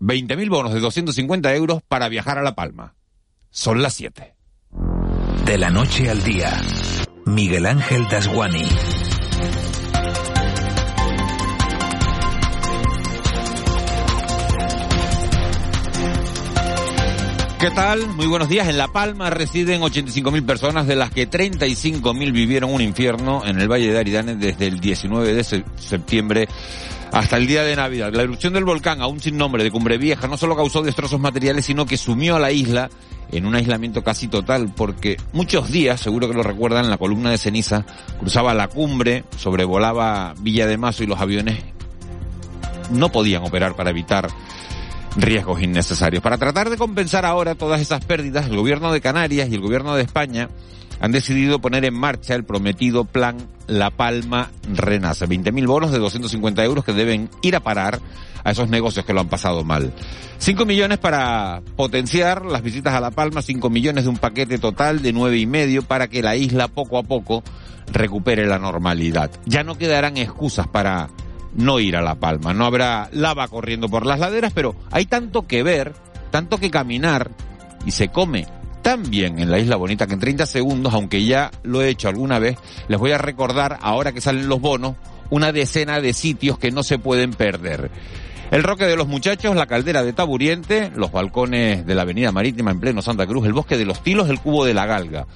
[0.00, 2.94] 20.000 bonos de 250 euros para viajar a La Palma.
[3.50, 4.34] Son las 7.
[5.44, 6.60] De la noche al día,
[7.26, 8.68] Miguel Ángel Dasguani.
[17.64, 18.06] ¿Qué tal?
[18.08, 18.68] Muy buenos días.
[18.68, 23.72] En La Palma residen 85.000 personas, de las que 35.000 vivieron un infierno en el
[23.72, 26.46] Valle de Aridane desde el 19 de septiembre
[27.14, 28.12] hasta el día de Navidad.
[28.12, 31.64] La erupción del volcán, aún sin nombre, de Cumbre Vieja, no solo causó destrozos materiales,
[31.64, 32.90] sino que sumió a la isla
[33.30, 37.38] en un aislamiento casi total, porque muchos días, seguro que lo recuerdan, la columna de
[37.38, 37.86] ceniza
[38.18, 41.62] cruzaba la cumbre, sobrevolaba Villa de Mazo y los aviones
[42.90, 44.26] no podían operar para evitar
[45.16, 46.20] riesgos innecesarios.
[46.20, 49.94] Para tratar de compensar ahora todas esas pérdidas, el gobierno de Canarias y el gobierno
[49.94, 50.48] de España
[51.00, 55.26] han decidido poner en marcha el prometido plan La Palma Renace.
[55.26, 58.00] 20.000 bonos de 250 euros que deben ir a parar
[58.44, 59.92] a esos negocios que lo han pasado mal.
[60.38, 65.02] 5 millones para potenciar las visitas a La Palma, 5 millones de un paquete total
[65.02, 67.42] de nueve y medio para que la isla poco a poco
[67.92, 69.30] recupere la normalidad.
[69.46, 71.08] Ya no quedarán excusas para
[71.54, 72.52] no ir a La Palma.
[72.52, 75.94] No habrá lava corriendo por las laderas, pero hay tanto que ver,
[76.30, 77.30] tanto que caminar
[77.86, 78.46] y se come
[78.84, 82.06] tan bien en la Isla Bonita que en 30 segundos, aunque ya lo he hecho
[82.06, 84.96] alguna vez, les voy a recordar, ahora que salen los bonos,
[85.30, 87.90] una decena de sitios que no se pueden perder.
[88.50, 92.72] El Roque de los Muchachos, la Caldera de Taburiente, los balcones de la Avenida Marítima
[92.72, 95.26] en pleno Santa Cruz, el Bosque de los Tilos, el Cubo de la Galga.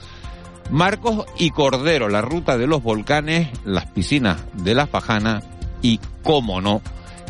[0.70, 5.42] Marcos y Cordero, la Ruta de los Volcanes, las piscinas de la Fajana
[5.80, 6.82] y, cómo no,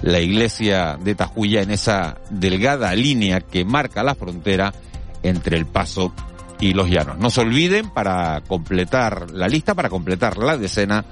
[0.03, 4.75] la iglesia de Tajuya en esa delgada línea que marca la frontera
[5.29, 6.13] entre el Paso
[6.61, 7.19] y los Llanos.
[7.19, 11.05] No se olviden para completar la lista, para completar la decena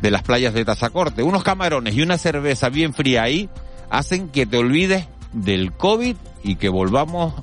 [0.00, 1.22] de las playas de Tazacorte.
[1.22, 3.48] Unos camarones y una cerveza bien fría ahí
[3.90, 7.34] hacen que te olvides del COVID y que volvamos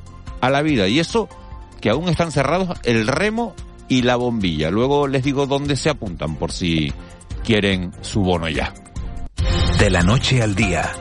[0.42, 0.88] a la vida.
[0.88, 1.28] Y eso
[1.82, 3.56] que aún están cerrados el remo
[3.90, 4.72] y la bombilla.
[4.72, 6.94] Luego les digo dónde se apuntan por si
[7.44, 8.74] quieren su bono ya.
[9.80, 10.92] De la noche al día,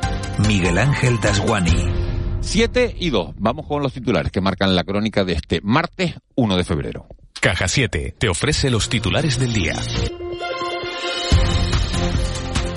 [0.49, 2.02] Miguel Ángel Dasguani.
[2.43, 3.35] 7 y 2.
[3.39, 7.07] Vamos con los titulares que marcan la crónica de este martes 1 de febrero.
[7.41, 9.75] Caja 7 te ofrece los titulares del día.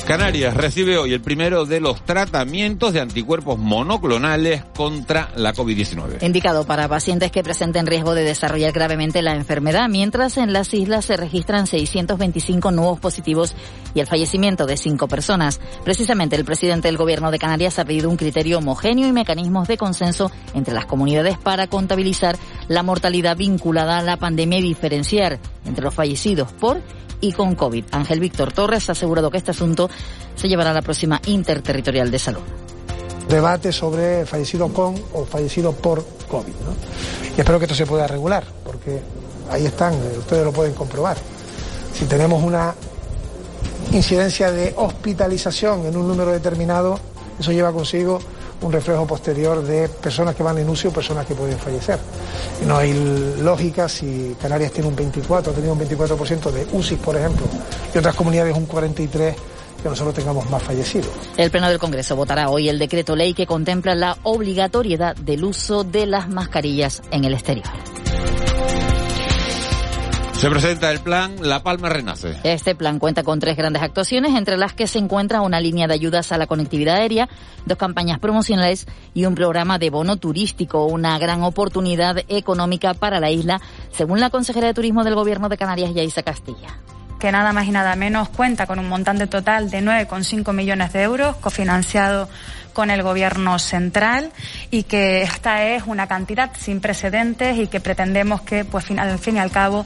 [0.06, 6.22] Canarias recibe hoy el primero de los tratamientos de anticuerpos monoclonales contra la COVID-19.
[6.22, 11.06] Indicado para pacientes que presenten riesgo de desarrollar gravemente la enfermedad, mientras en las islas
[11.06, 13.56] se registran 625 nuevos positivos
[13.96, 15.60] y el fallecimiento de cinco personas.
[15.84, 19.78] Precisamente el presidente del gobierno de Canarias ha pedido un criterio homogéneo y mecanismos de
[19.78, 25.84] consenso entre las comunidades para contabilizar la mortalidad vinculada a la pandemia y diferenciar entre
[25.84, 26.80] los fallecidos por
[27.26, 27.86] y con COVID.
[27.92, 29.90] Ángel Víctor Torres ha asegurado que este asunto
[30.36, 32.42] se llevará a la próxima interterritorial de salud.
[33.28, 36.54] Debate sobre fallecido con o fallecido por COVID.
[37.36, 39.02] Y espero que esto se pueda regular, porque
[39.50, 41.18] ahí están, ustedes lo pueden comprobar.
[41.94, 42.76] Si tenemos una
[43.92, 47.00] incidencia de hospitalización en un número determinado,
[47.40, 48.20] eso lleva consigo
[48.62, 52.00] un reflejo posterior de personas que van en UCI o personas que pueden fallecer.
[52.66, 52.94] no hay
[53.42, 57.46] lógica si Canarias tiene un 24, ha tenido un 24% de UCI, por ejemplo,
[57.94, 59.36] y otras comunidades un 43%
[59.86, 61.12] que nosotros tengamos más fallecidos.
[61.38, 65.84] El Pleno del Congreso votará hoy el decreto ley que contempla la obligatoriedad del uso
[65.84, 67.68] de las mascarillas en el exterior.
[70.38, 72.36] Se presenta el plan La Palma Renace.
[72.44, 75.94] Este plan cuenta con tres grandes actuaciones, entre las que se encuentra una línea de
[75.94, 77.30] ayudas a la conectividad aérea,
[77.66, 83.32] dos campañas promocionales y un programa de bono turístico, una gran oportunidad económica para la
[83.32, 86.80] isla, según la consejera de Turismo del Gobierno de Canarias, Yaisa Castilla
[87.18, 91.02] que nada más y nada menos cuenta con un montante total de 9,5 millones de
[91.02, 92.28] euros cofinanciado
[92.76, 94.32] con el gobierno central
[94.70, 99.38] y que esta es una cantidad sin precedentes y que pretendemos que, pues, al fin
[99.38, 99.86] y al cabo,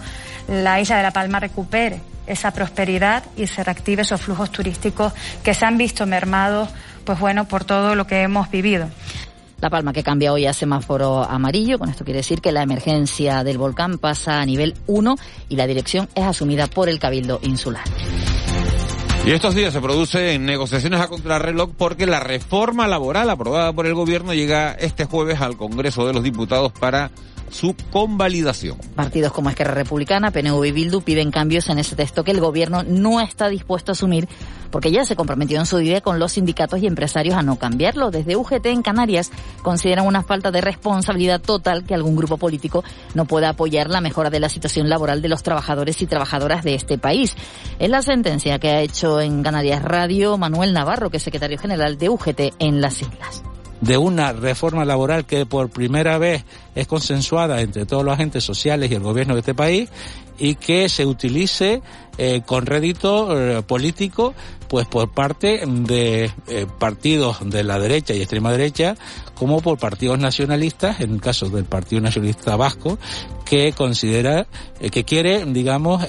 [0.50, 5.14] la isla de La Palma recupere esa prosperidad y se reactive esos flujos turísticos
[5.44, 6.70] que se han visto mermados,
[7.06, 8.90] pues bueno, por todo lo que hemos vivido.
[9.62, 13.44] La Palma que cambia hoy a semáforo amarillo, con esto quiere decir que la emergencia
[13.44, 15.16] del volcán pasa a nivel 1
[15.50, 17.84] y la dirección es asumida por el Cabildo Insular.
[19.30, 23.94] Y estos días se producen negociaciones a contrarreloj porque la reforma laboral aprobada por el
[23.94, 27.12] gobierno llega este jueves al Congreso de los Diputados para
[27.52, 28.78] su convalidación.
[28.96, 32.84] Partidos como Esquerra Republicana, PNV y Bildu piden cambios en ese texto que el gobierno
[32.84, 34.28] no está dispuesto a asumir
[34.72, 38.12] porque ya se comprometió en su día con los sindicatos y empresarios a no cambiarlo.
[38.12, 39.32] Desde UGT en Canarias
[39.64, 44.30] consideran una falta de responsabilidad total que algún grupo político no pueda apoyar la mejora
[44.30, 47.36] de la situación laboral de los trabajadores y trabajadoras de este país.
[47.80, 51.98] Es la sentencia que ha hecho en Canarias Radio Manuel Navarro, que es secretario general
[51.98, 53.44] de UGT en las islas.
[53.82, 56.44] De una reforma laboral que por primera vez
[56.76, 59.90] es consensuada entre todos los agentes sociales y el gobierno de este país
[60.38, 61.82] y que se utilice
[62.18, 64.34] eh, con rédito eh, político
[64.68, 68.96] pues por parte de eh, partidos de la derecha y extrema derecha
[69.36, 72.98] como por partidos nacionalistas en el caso del Partido Nacionalista Vasco
[73.46, 74.48] que considera
[74.92, 76.06] que quiere digamos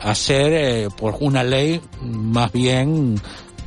[0.00, 3.20] hacer por una ley más bien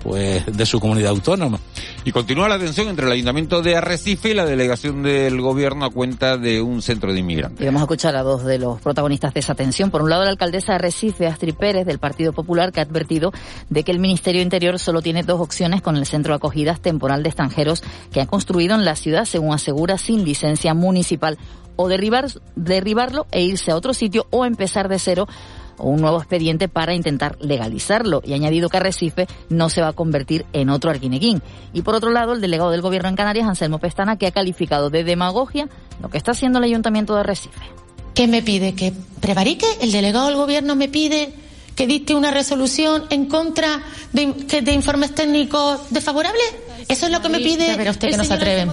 [0.05, 1.59] pues de su comunidad autónoma.
[2.03, 5.89] Y continúa la tensión entre el Ayuntamiento de Arrecife y la delegación del gobierno a
[5.89, 7.59] cuenta de un centro de inmigrantes.
[7.59, 9.89] Y vamos a escuchar a dos de los protagonistas de esa tensión.
[9.89, 13.33] Por un lado, la alcaldesa de Arrecife, Astrid Pérez, del Partido Popular, que ha advertido
[13.71, 17.23] de que el Ministerio Interior solo tiene dos opciones con el centro de acogidas temporal
[17.23, 17.81] de extranjeros
[18.13, 21.39] que ha construido en la ciudad, según asegura, sin licencia municipal
[21.77, 25.27] o derribar, derribarlo e irse a otro sitio o empezar de cero
[25.77, 29.89] o un nuevo expediente para intentar legalizarlo y ha añadido que Arrecife no se va
[29.89, 31.41] a convertir en otro Arguineguín.
[31.73, 34.89] Y por otro lado, el delegado del Gobierno en Canarias, Anselmo Pestana, que ha calificado
[34.89, 35.67] de demagogia
[36.01, 37.65] lo que está haciendo el Ayuntamiento de Arrecife.
[38.13, 38.73] ¿Qué me pide?
[38.73, 39.65] ¿Que prevarique?
[39.81, 41.33] ¿El delegado del Gobierno me pide
[41.75, 43.81] que dicte una resolución en contra
[44.13, 44.27] de,
[44.61, 46.45] de informes técnicos desfavorables?
[46.87, 47.73] ¿Eso es lo que me pide?
[47.75, 48.71] Pero usted que no se atreven.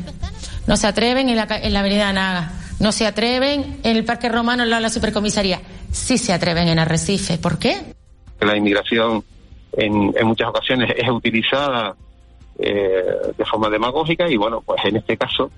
[0.67, 2.62] No se atreven en la, en la avenida Naga.
[2.83, 5.61] No se atreven en el Parque Romano en la, supercomisaría
[5.93, 7.39] sí se atreven en Arrecife.
[7.39, 7.77] ¿Por qué?
[8.41, 9.23] La inmigración
[9.75, 11.95] en, muchas ocasiones es utilizada
[12.59, 13.05] eh,
[13.39, 15.53] de forma demagógica y bueno, pues en este caso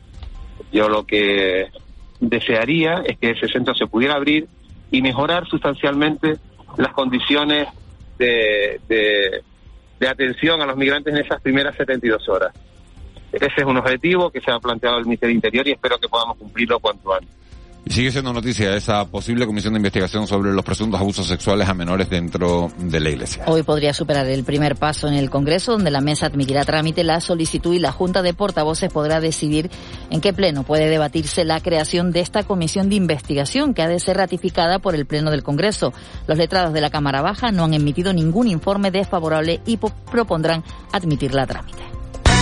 [0.70, 1.68] yo lo que
[2.20, 4.46] desearía es que ese centro se pudiera abrir
[4.90, 6.36] y mejorar sustancialmente
[6.76, 7.68] las condiciones
[8.18, 9.42] de
[10.06, 12.52] atención a los migrantes en esas primeras 72 horas.
[13.34, 16.36] Ese es un objetivo que se ha planteado el Ministerio Interior y espero que podamos
[16.36, 17.30] cumplirlo cuanto antes.
[17.86, 21.74] Y sigue siendo noticia esa posible comisión de investigación sobre los presuntos abusos sexuales a
[21.74, 23.44] menores dentro de la Iglesia.
[23.46, 27.20] Hoy podría superar el primer paso en el Congreso, donde la mesa admitirá trámite la
[27.20, 29.70] solicitud y la Junta de Portavoces podrá decidir
[30.08, 34.00] en qué pleno puede debatirse la creación de esta comisión de investigación que ha de
[34.00, 35.92] ser ratificada por el Pleno del Congreso.
[36.26, 41.42] Los letrados de la Cámara Baja no han emitido ningún informe desfavorable y propondrán admitirla
[41.42, 42.03] a trámite.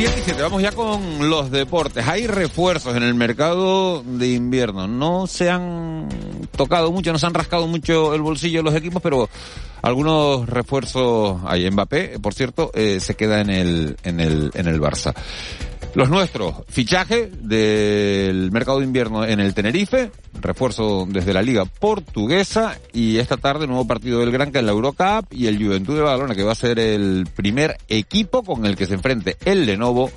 [0.00, 2.08] 7 y 7, vamos ya con los deportes.
[2.08, 4.88] Hay refuerzos en el mercado de invierno.
[4.88, 6.08] No se han
[6.56, 9.28] tocado mucho, no se han rascado mucho el bolsillo los equipos, pero
[9.82, 11.70] algunos refuerzos hay.
[11.70, 15.14] Mbappé, por cierto, eh, se queda en el, en el, en el Barça.
[15.94, 22.78] Los nuestros, fichaje del mercado de invierno en el Tenerife, refuerzo desde la liga portuguesa
[22.92, 26.36] y esta tarde nuevo partido del Granca en la Eurocup y el Juventud de Badalona
[26.36, 30.12] que va a ser el primer equipo con el que se enfrente el Lenovo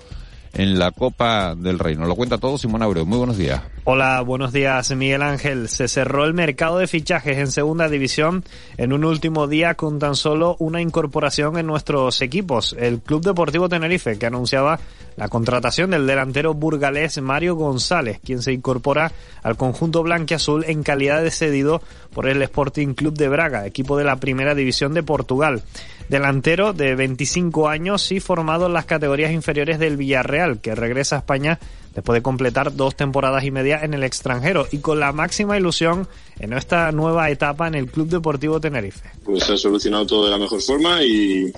[0.53, 2.05] en la Copa del Reino.
[2.05, 3.05] Lo cuenta todo Simón Abreu.
[3.05, 3.61] Muy buenos días.
[3.85, 5.67] Hola, buenos días Miguel Ángel.
[5.67, 8.43] Se cerró el mercado de fichajes en segunda división
[8.77, 12.75] en un último día con tan solo una incorporación en nuestros equipos.
[12.79, 14.79] El Club Deportivo Tenerife que anunciaba
[15.15, 19.11] la contratación del delantero burgalés Mario González, quien se incorpora
[19.43, 21.81] al conjunto blanquiazul en calidad de cedido
[22.13, 25.63] por el Sporting Club de Braga, equipo de la primera división de Portugal.
[26.09, 31.19] Delantero de 25 años y formado en las categorías inferiores del Villarreal, que regresa a
[31.19, 31.59] España
[31.95, 36.07] después de completar dos temporadas y media en el extranjero y con la máxima ilusión
[36.39, 39.09] en esta nueva etapa en el Club Deportivo Tenerife.
[39.23, 41.51] Pues se ha solucionado todo de la mejor forma y,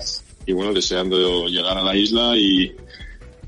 [0.52, 2.72] bueno, deseando llegar a la isla y,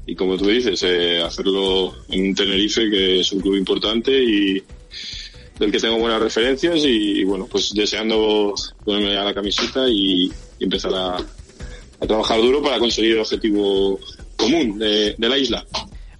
[0.07, 4.62] y como tú dices, eh, hacerlo en Tenerife, que es un club importante y
[5.59, 10.93] del que tengo buenas referencias y, bueno, pues deseando ponerme a la camiseta y, empezar
[10.95, 11.17] a,
[12.07, 13.99] trabajar duro para conseguir el objetivo
[14.37, 15.65] común de la isla.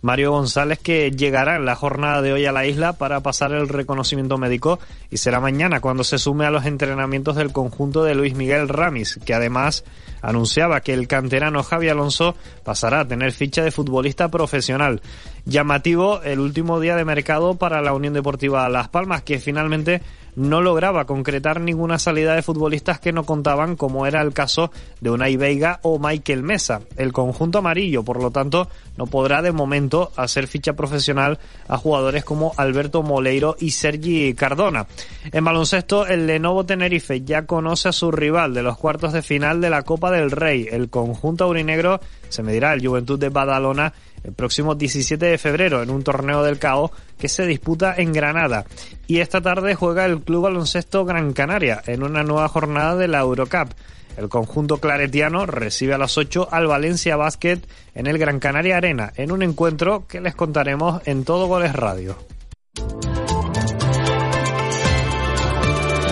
[0.00, 3.69] Mario González que llegará en la jornada de hoy a la isla para pasar el
[3.69, 4.78] reconocimiento médico
[5.11, 9.19] y será mañana cuando se sume a los entrenamientos del conjunto de Luis Miguel Ramis,
[9.25, 9.85] que además
[10.23, 15.00] anunciaba que el canterano Javi Alonso pasará a tener ficha de futbolista profesional.
[15.45, 20.02] Llamativo el último día de mercado para la Unión Deportiva Las Palmas, que finalmente
[20.38, 25.11] no lograba concretar ninguna salida de futbolistas que no contaban, como era el caso de
[25.11, 26.80] Unai Veiga o Michael Mesa.
[26.97, 32.25] El conjunto amarillo, por lo tanto, no podrá de momento hacer ficha profesional a jugadores
[32.25, 34.87] como Alberto Moleiro y Sergi Cardona.
[35.33, 39.61] En baloncesto, el Lenovo Tenerife ya conoce a su rival de los cuartos de final
[39.61, 40.68] de la Copa del Rey.
[40.71, 43.92] El conjunto aurinegro se medirá el Juventud de Badalona
[44.25, 48.64] el próximo 17 de febrero en un torneo del CAO que se disputa en Granada.
[49.06, 53.20] Y esta tarde juega el Club Baloncesto Gran Canaria en una nueva jornada de la
[53.20, 53.73] Eurocup.
[54.16, 57.61] El conjunto claretiano recibe a las 8 al Valencia Basket
[57.94, 62.16] en el Gran Canaria Arena, en un encuentro que les contaremos en Todo Goles Radio.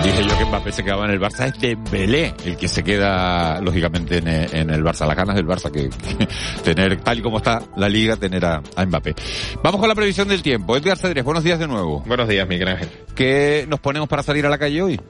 [0.06, 3.60] Dije yo que Mbappé se quedaba en el Barça, es Dembélé el que se queda,
[3.60, 5.04] lógicamente, en, en el Barça.
[5.04, 6.28] Las ganas del Barça que, que,
[6.62, 9.16] tener, tal y como está la liga, tener a, a, Mbappé.
[9.64, 10.76] Vamos con la previsión del tiempo.
[10.76, 12.04] Edgar Cedrés, buenos días de nuevo.
[12.06, 12.88] Buenos días, Miguel Ángel.
[13.16, 15.00] ¿Qué nos ponemos para salir a la calle hoy?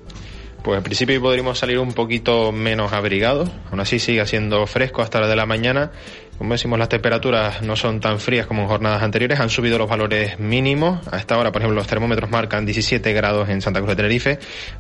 [0.63, 5.21] Pues en principio podríamos salir un poquito menos abrigados, aún así sigue siendo fresco hasta
[5.21, 5.93] la de la mañana
[6.39, 9.89] como decimos, las temperaturas no son tan frías como en jornadas anteriores, han subido los
[9.89, 11.07] valores mínimos.
[11.11, 14.39] A esta hora, por ejemplo, los termómetros marcan 17 grados en Santa Cruz de Tenerife,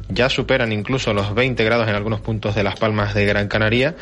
[0.08, 3.96] ya superan incluso los 20 grados en algunos puntos de las Palmas de Gran Canaria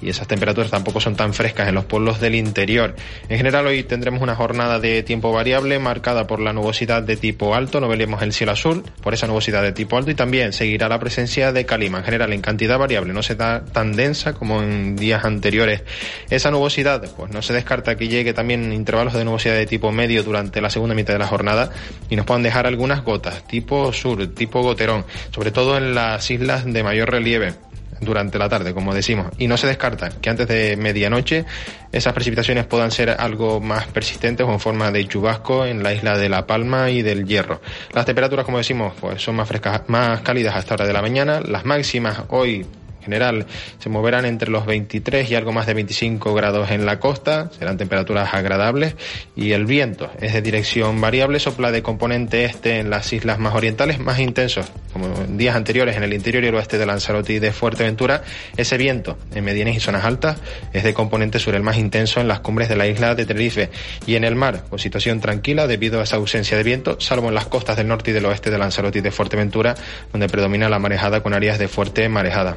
[0.00, 2.94] y esas temperaturas tampoco son tan frescas en los pueblos del interior.
[3.28, 7.54] En general, hoy tendremos una jornada de tiempo variable marcada por la nubosidad de tipo
[7.54, 10.88] alto, no veremos el cielo azul por esa nubosidad de tipo alto y también seguirá
[10.88, 14.96] la presencia de calima, en general en cantidad variable, no será tan densa como en
[14.96, 15.82] días anteriores.
[16.30, 20.22] Esa nubosidad pues no se descarta que llegue también intervalos de nubosidad de tipo medio
[20.22, 21.70] durante la segunda mitad de la jornada
[22.08, 25.04] y nos puedan dejar algunas gotas, tipo sur, tipo goterón,
[25.34, 27.54] sobre todo en las islas de mayor relieve
[28.00, 29.26] durante la tarde, como decimos.
[29.38, 31.44] Y no se descarta que antes de medianoche
[31.92, 36.16] esas precipitaciones puedan ser algo más persistentes o en forma de chubasco en la isla
[36.16, 37.60] de La Palma y del Hierro.
[37.92, 41.02] Las temperaturas, como decimos, pues son más frescas, más cálidas a esta hora de la
[41.02, 41.40] mañana.
[41.40, 42.66] Las máximas hoy
[43.00, 43.46] general
[43.78, 47.78] se moverán entre los 23 y algo más de 25 grados en la costa, serán
[47.78, 48.96] temperaturas agradables
[49.36, 53.54] y el viento es de dirección variable, sopla de componente este en las islas más
[53.54, 57.32] orientales, más intensos, como en días anteriores en el interior y el oeste de Lanzarote
[57.34, 58.22] y de Fuerteventura.
[58.56, 60.38] Ese viento en medianas y zonas altas
[60.72, 63.70] es de componente sur, el más intenso en las cumbres de la isla de Tenerife
[64.06, 67.34] y en el mar, con situación tranquila debido a esa ausencia de viento, salvo en
[67.34, 69.74] las costas del norte y del oeste de Lanzarote y de Fuerteventura,
[70.12, 72.56] donde predomina la marejada con áreas de fuerte marejada.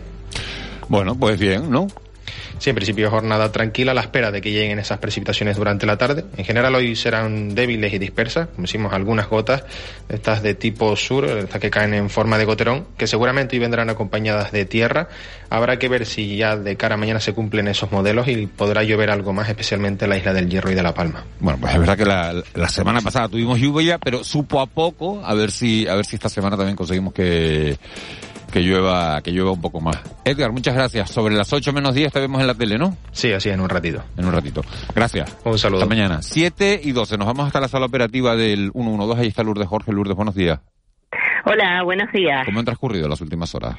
[0.88, 1.88] Bueno, pues bien, ¿no?
[2.63, 5.98] Sí, en principio jornada tranquila a la espera de que lleguen esas precipitaciones durante la
[5.98, 6.24] tarde.
[6.38, 9.66] En general hoy serán débiles y dispersas, como decimos, algunas gotas,
[10.08, 13.90] estas de tipo sur, estas que caen en forma de goterón, que seguramente hoy vendrán
[13.90, 15.10] acompañadas de tierra.
[15.50, 18.84] Habrá que ver si ya de cara a mañana se cumplen esos modelos y podrá
[18.84, 21.25] llover algo más, especialmente en la isla del Hierro y de La Palma.
[21.42, 25.22] Bueno, pues es verdad que la, la semana pasada tuvimos lluvia, pero supo a poco,
[25.25, 27.78] a ver si, a ver si esta semana también conseguimos que
[28.53, 30.00] que llueva, que llueva un poco más.
[30.24, 31.10] Edgar, muchas gracias.
[31.10, 32.95] Sobre las 8 menos 10 te vemos en la tele, ¿no?
[33.12, 34.03] Sí, así en un ratito.
[34.15, 34.62] En un ratito.
[34.93, 35.36] Gracias.
[35.43, 35.81] Un saludo.
[35.81, 36.22] Hasta mañana.
[36.22, 37.17] 7 y 12.
[37.17, 39.22] Nos vamos hasta la sala operativa del 112.
[39.22, 39.91] Ahí está Lourdes Jorge.
[39.91, 40.60] Lourdes, buenos días.
[41.45, 42.45] Hola, buenos días.
[42.45, 43.75] ¿Cómo han transcurrido las últimas horas?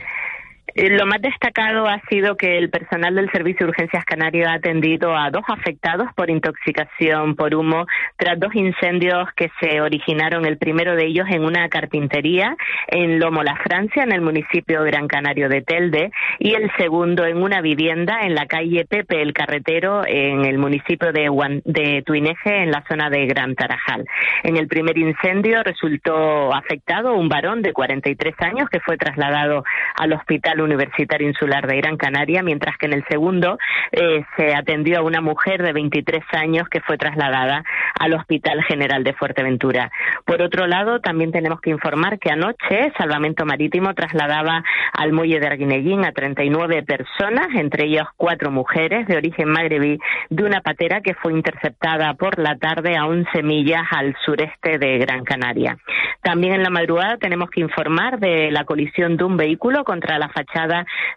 [0.75, 5.15] Lo más destacado ha sido que el personal del Servicio de Urgencias Canario ha atendido
[5.15, 10.97] a dos afectados por intoxicación por humo tras dos incendios que se originaron, el primero
[10.97, 12.57] de ellos en una carpintería
[12.89, 17.43] en Lomo La Francia, en el municipio Gran Canario de Telde, y el segundo en
[17.43, 21.31] una vivienda en la calle Pepe el Carretero, en el municipio de,
[21.65, 24.07] de Tuineje, en la zona de Gran Tarajal.
[24.43, 29.63] En el primer incendio resultó afectado un varón de 43 años que fue trasladado
[29.97, 33.59] al hospital Universitario Insular de Gran Canaria, mientras que en el segundo
[33.93, 37.65] eh, se atendió a una mujer de 23 años que fue trasladada
[37.99, 39.91] al Hospital General de Fuerteventura.
[40.25, 45.47] Por otro lado, también tenemos que informar que anoche Salvamento Marítimo trasladaba al muelle de
[45.47, 49.99] Arguinellín a 39 personas, entre ellas cuatro mujeres de origen magrebí,
[50.31, 54.99] de una patera que fue interceptada por la tarde a 11 millas al sureste de
[54.99, 55.77] Gran Canaria.
[56.23, 60.29] También en la madrugada tenemos que informar de la colisión de un vehículo contra la
[60.29, 60.44] fachada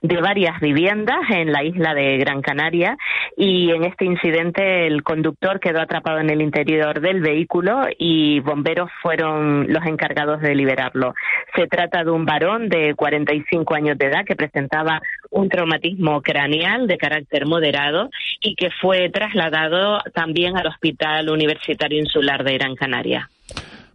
[0.01, 2.98] de varias viviendas en la isla de Gran Canaria
[3.36, 8.89] y en este incidente el conductor quedó atrapado en el interior del vehículo y bomberos
[9.01, 11.13] fueron los encargados de liberarlo.
[11.55, 16.88] Se trata de un varón de 45 años de edad que presentaba un traumatismo craneal
[16.88, 18.10] de carácter moderado
[18.41, 23.29] y que fue trasladado también al Hospital Universitario Insular de Gran Canaria.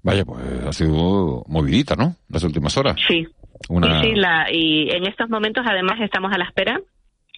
[0.03, 2.17] Vaya, pues ha sido movidita, ¿no?
[2.29, 2.97] Las últimas horas.
[3.07, 3.27] Sí.
[3.69, 6.81] Sí, sí, la, y en estos momentos además estamos a la espera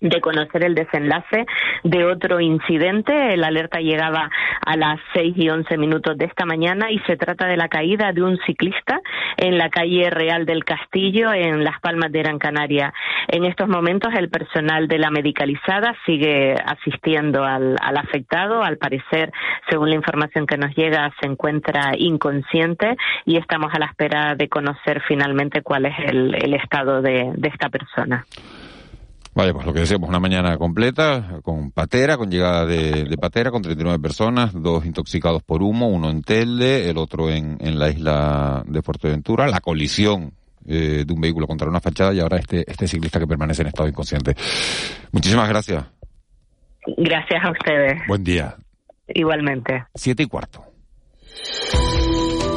[0.08, 1.46] de conocer el desenlace
[1.82, 3.36] de otro incidente.
[3.36, 4.30] La alerta llegaba
[4.64, 8.12] a las 6 y 11 minutos de esta mañana y se trata de la caída
[8.12, 9.00] de un ciclista
[9.38, 12.92] en la calle Real del Castillo, en Las Palmas de Gran Canaria.
[13.28, 18.62] En estos momentos el personal de la medicalizada sigue asistiendo al, afectado.
[18.62, 19.32] Al parecer,
[19.70, 24.48] según la información que nos llega, se encuentra inconsciente y estamos a la espera de
[24.48, 28.26] conocer finalmente cuál es el, el estado de, de esta persona.
[29.34, 33.50] Vale, pues lo que decíamos, una mañana completa con patera, con llegada de, de, patera,
[33.50, 37.90] con 39 personas, dos intoxicados por humo, uno en Telde, el otro en, en la
[37.90, 40.32] isla de Fuerteventura, la colisión
[40.66, 43.68] eh, de un vehículo contra una fachada y ahora este, este ciclista que permanece en
[43.68, 44.34] estado inconsciente.
[45.12, 45.84] Muchísimas gracias.
[46.96, 48.00] Gracias a ustedes.
[48.06, 48.56] Buen día.
[49.08, 49.84] Igualmente.
[49.94, 50.64] Siete y cuarto.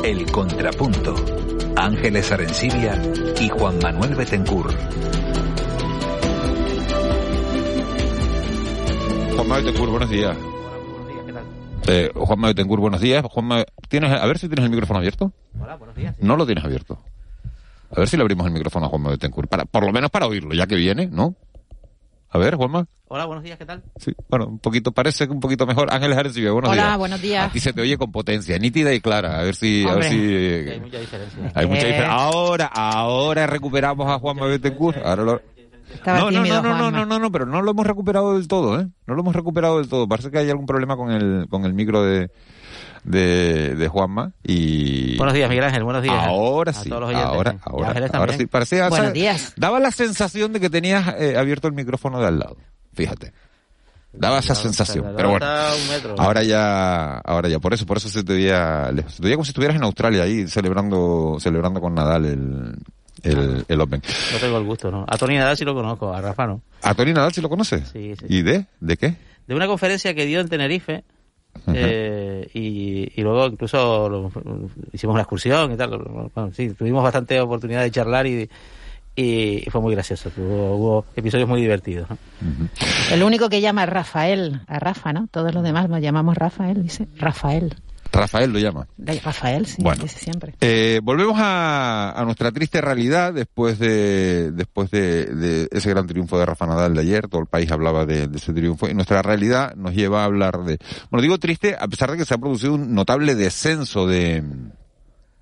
[0.03, 1.15] El contrapunto.
[1.75, 2.93] Ángeles Arencibia
[3.41, 4.73] y Juan Manuel Betencur.
[9.47, 10.37] Juan Manuel Betancourt, buenos días.
[11.87, 13.23] Eh, Juan Manuel Betancourt, buenos días.
[13.31, 15.31] Juan ¿tienes, a ver si tienes el micrófono abierto.
[15.61, 16.15] Hola, buenos días.
[16.19, 16.99] No lo tienes abierto.
[17.95, 20.09] A ver si le abrimos el micrófono a Juan Manuel Betancourt, para, por lo menos
[20.11, 21.35] para oírlo, ya que viene, ¿no?
[22.29, 22.87] A ver, Juanma.
[23.07, 23.83] Hola, buenos días, ¿qué tal?
[23.95, 25.87] Sí, bueno, un poquito, parece que un poquito mejor.
[25.93, 26.87] Ángeles Arencibia, buenos Hola, días.
[26.89, 27.47] Hola, buenos días.
[27.49, 29.39] Aquí se te oye con potencia, nítida y clara.
[29.39, 30.17] A ver si, Hombre, a ver si.
[30.65, 31.51] sí, hay mucha diferencia.
[31.55, 31.85] Hay mucha Eh.
[31.87, 32.11] diferencia.
[32.11, 34.97] Ahora, ahora recuperamos a Juan Manuel Betancourt.
[35.05, 35.41] Ahora lo...
[35.93, 36.99] Estaba No, no, tímido, no, no, no, Juanma.
[36.99, 38.87] no, no, no, pero no lo hemos recuperado del todo, ¿eh?
[39.05, 40.07] No lo hemos recuperado del todo.
[40.07, 42.29] Parece que hay algún problema con el, con el micro de,
[43.03, 45.17] de, de Juanma y...
[45.17, 46.15] Buenos días, Miguel Ángel, buenos días.
[46.27, 47.29] Ahora A sí, todos los oyentes.
[47.33, 48.45] ahora, ahora, ahora sí.
[48.47, 49.53] Parecía, Buenos días.
[49.55, 52.57] Daba la sensación de que tenías eh, abierto el micrófono de al lado.
[52.93, 53.33] Fíjate.
[54.13, 55.13] Daba esa sensación.
[55.15, 55.45] Pero bueno,
[56.17, 59.13] ahora ya, ahora ya, por eso, por eso se te veía lejos.
[59.13, 62.75] Se te veía como si estuvieras en Australia ahí celebrando, celebrando con Nadal el,
[63.23, 64.01] el, el Open.
[64.33, 65.05] No tengo el gusto, ¿no?
[65.07, 66.61] A Tony Nadal sí lo conozco, a Rafa no.
[66.83, 67.87] ¿A Tony Nadal si lo conoces?
[67.89, 68.25] Sí, sí.
[68.29, 68.65] ¿Y de?
[68.79, 69.15] ¿De qué?
[69.47, 71.03] De una conferencia que dio en Tenerife,
[71.73, 74.31] eh, y, y luego incluso lo-
[74.93, 75.97] hicimos una excursión y tal.
[76.33, 78.49] Bueno, sí, tuvimos bastante oportunidad de charlar y,
[79.15, 80.31] y, fue muy gracioso.
[80.37, 82.09] Hubo, hubo episodios muy divertidos.
[82.09, 82.17] ¿no?
[83.11, 85.27] El único que llama a Rafael, a Rafa, ¿no?
[85.31, 87.07] Todos los demás nos llamamos Rafael, dice.
[87.15, 87.73] Rafael.
[88.11, 88.87] Rafael lo llama.
[88.97, 90.03] Rafael, sí, Bueno.
[90.03, 90.55] dice siempre.
[90.61, 96.37] Eh, volvemos a, a nuestra triste realidad después de después de, de ese gran triunfo
[96.39, 97.27] de Rafa Nadal de ayer.
[97.27, 100.63] Todo el país hablaba de, de ese triunfo y nuestra realidad nos lleva a hablar
[100.63, 100.77] de.
[101.09, 104.43] Bueno, digo triste a pesar de que se ha producido un notable descenso de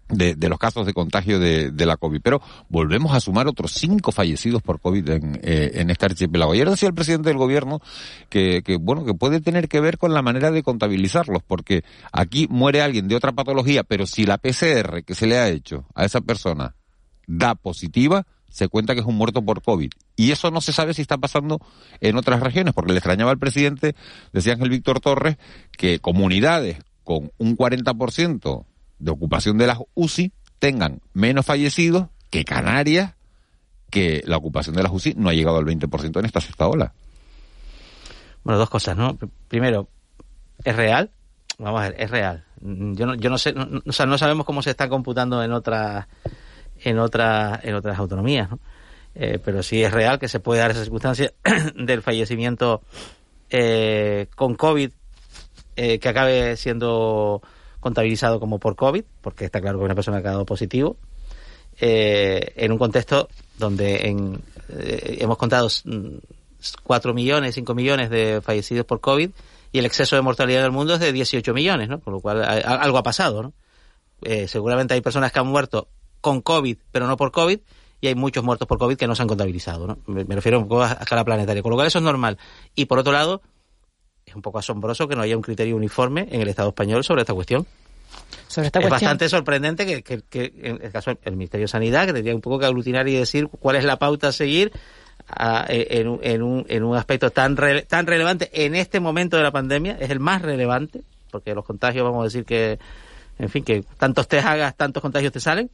[0.10, 2.22] de, los casos de contagio de, de la COVID.
[2.22, 6.54] Pero volvemos a sumar otros cinco fallecidos por COVID en, eh, en este archipiélago.
[6.54, 7.82] Ayer decía el presidente del gobierno
[8.30, 12.48] que, que, bueno, que puede tener que ver con la manera de contabilizarlos, porque aquí
[12.50, 16.06] muere alguien de otra patología, pero si la PCR que se le ha hecho a
[16.06, 16.76] esa persona
[17.28, 19.90] da positiva, se cuenta que es un muerto por COVID.
[20.16, 21.60] Y eso no se sabe si está pasando
[22.00, 23.96] en otras regiones, porque le extrañaba al presidente,
[24.32, 25.38] decía Ángel Víctor Torres,
[25.78, 28.66] que comunidades con un 40%
[29.00, 33.14] de ocupación de las UCI tengan menos fallecidos que Canarias,
[33.90, 36.94] que la ocupación de las UCI no ha llegado al 20% en esta sexta ola.
[38.44, 39.18] Bueno, dos cosas, ¿no?
[39.48, 39.88] Primero,
[40.64, 41.12] ¿es real?
[41.58, 42.44] Vamos a ver, es real.
[42.62, 45.44] Mm, Yo no, yo no sé, no, o sea, no sabemos cómo se está computando
[45.44, 46.08] en otras,
[46.84, 48.60] en otras, en otras autonomías, ¿no?
[49.16, 51.32] Eh, pero sí es real que se puede dar esa circunstancia
[51.76, 52.82] del fallecimiento
[53.50, 54.92] eh, con COVID
[55.78, 57.42] eh, que acabe siendo
[57.86, 60.98] contabilizado como por COVID, porque está claro que una persona ha dado positivo,
[61.80, 66.08] eh, en un contexto donde en, eh, hemos contado mm,
[66.84, 69.30] 4 millones, 5 millones de fallecidos por COVID
[69.72, 72.00] y el exceso de mortalidad del mundo es de 18 millones, ¿no?
[72.00, 73.54] Con lo cual a- algo ha pasado, ¿no?
[74.24, 75.88] Eh, seguramente hay personas que han muerto
[76.22, 77.60] con COVID, pero no por COVID,
[78.02, 80.00] y hay muchos muertos por COVID que no se han contabilizado, ¿no?
[80.08, 82.40] Me, me refiero a escala planetaria, con lo cual eso es normal.
[82.74, 83.42] Y por otro lado,
[84.36, 87.22] es un poco asombroso que no haya un criterio uniforme en el Estado español sobre
[87.22, 87.66] esta cuestión
[88.48, 88.90] Sobre esta es cuestión.
[88.92, 92.42] bastante sorprendente que, que- que en el caso del Ministerio de Sanidad, que tendría un
[92.42, 94.74] poco que aglutinar y decir cuál es la pauta a seguir
[95.30, 99.38] a- en, un- en un, en un aspecto tan, rele- tan relevante en este momento
[99.38, 102.78] de la pandemia, es el más relevante, porque los contagios, vamos a decir que,
[103.40, 105.70] en fin, que tantos te hagas, tantos contagios te salen,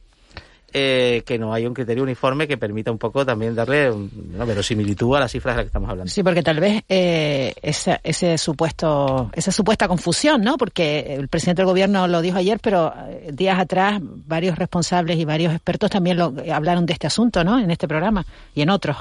[0.72, 5.14] eh, que no hay un criterio uniforme que permita un poco también darle una verosimilitud
[5.16, 6.10] a las cifras de las que estamos hablando.
[6.10, 10.56] Sí, porque tal vez eh, esa, ese supuesto, esa supuesta confusión, ¿no?
[10.56, 15.24] Porque el presidente del gobierno lo dijo ayer, pero eh, días atrás varios responsables y
[15.24, 17.58] varios expertos también lo, hablaron de este asunto, ¿no?
[17.58, 18.96] En este programa y en otros.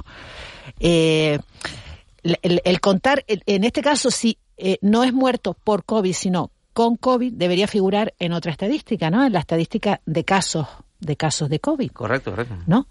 [0.80, 1.40] Eh,
[2.24, 6.96] el, el- contar, en este caso, si eh, no es muerto por COVID, sino con
[6.96, 9.26] COVID, debería figurar en otra estadística, ¿no?
[9.26, 10.68] En la estadística de casos,
[11.02, 11.92] de casos de COVID.
[11.92, 12.56] Correcto, correcto.
[12.68, 12.88] ¿no?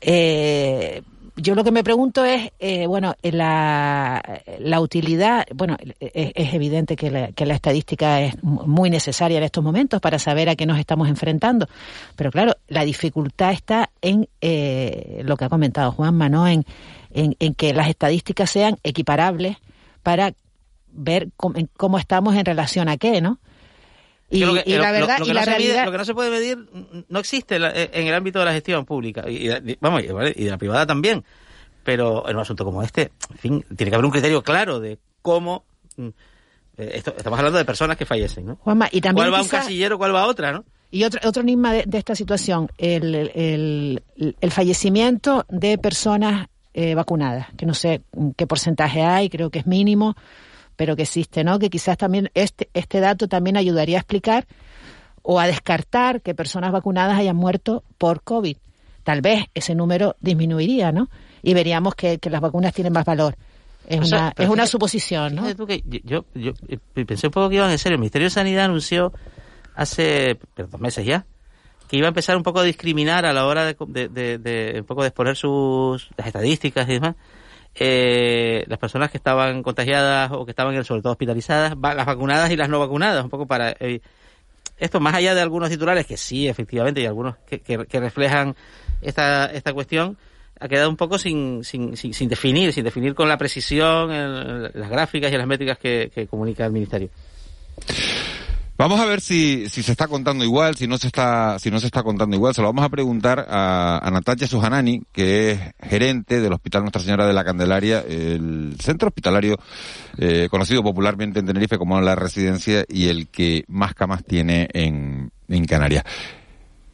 [0.00, 1.02] Eh,
[1.36, 6.96] yo lo que me pregunto es, eh, bueno, la, la utilidad, bueno, es, es evidente
[6.96, 10.64] que la, que la estadística es muy necesaria en estos momentos para saber a qué
[10.64, 11.68] nos estamos enfrentando,
[12.16, 16.48] pero claro, la dificultad está en eh, lo que ha comentado Juanma, ¿no?
[16.48, 16.64] En,
[17.12, 19.58] en, en que las estadísticas sean equiparables
[20.02, 20.32] para
[20.90, 21.28] ver
[21.76, 23.38] cómo estamos en relación a qué, ¿no?
[24.28, 25.84] Y, Que lo que- y lo- la verdad, lo que y no la mide- realidad,
[25.86, 28.44] lo que no se puede medir mm, no existe la- eh, en el ámbito de
[28.46, 30.32] la gestión pública y, y- vamos y, ¿vale?
[30.36, 31.24] y de la privada también
[31.84, 34.98] pero en un asunto como este, en fin, tiene que haber un criterio claro de
[35.22, 35.64] cómo...
[35.96, 36.08] mm,
[36.78, 38.56] eh, esto- estamos hablando de personas que fallecen, ¿no?
[38.56, 40.64] Juanma, y también ¿Cuál va a un quizá- casillero, cuál va otra, no?
[40.90, 44.02] Y otro, otro enigma de, de esta situación, el, el,
[44.40, 49.60] el fallecimiento de personas eh, vacunadas, que no sé mm, qué porcentaje hay, creo que
[49.60, 50.16] es mínimo,
[50.76, 51.58] pero que existe, ¿no?
[51.58, 54.46] Que quizás también este, este dato también ayudaría a explicar
[55.22, 58.56] o a descartar que personas vacunadas hayan muerto por COVID.
[59.02, 61.08] Tal vez ese número disminuiría, ¿no?
[61.42, 63.36] Y veríamos que, que las vacunas tienen más valor.
[63.88, 65.44] Es O sea, una, es una suposición, ¿no?
[65.66, 67.94] que yo, yo, yo, eh, pensé un poco que iban en serio.
[67.94, 69.12] El Ministerio de Sanidad anunció
[69.74, 71.24] hace pero, dos meses ya
[71.88, 74.80] que iba a empezar un poco a discriminar a la hora de, de, de- de-
[74.80, 77.14] un poco de exponer sus las estadísticas y demás.
[77.78, 82.56] Eh, las personas que estaban contagiadas o que estaban sobre todo hospitalizadas, las vacunadas y
[82.56, 84.00] las no vacunadas, un poco para eh,
[84.78, 88.54] esto más allá de algunos titulares que sí efectivamente y algunos que, que- reflejan
[89.00, 90.16] esta, esta cuestión
[90.58, 94.10] ha quedado un poco sin, sin, sin, definir, sin definir con la precisión
[94.72, 97.10] las gráficas y las métricas que, que comunica el ministerio.
[98.78, 101.80] Vamos a ver si, si se está contando igual, si no se está, si no
[101.80, 102.54] se está contando igual.
[102.54, 107.00] Se lo vamos a preguntar a, a Natalia Sujanani, que es gerente del Hospital Nuestra
[107.00, 109.56] Señora de la Candelaria, el centro hospitalario
[110.18, 115.32] eh, conocido popularmente en Tenerife como la residencia y el que más camas tiene en,
[115.48, 116.04] en Canarias.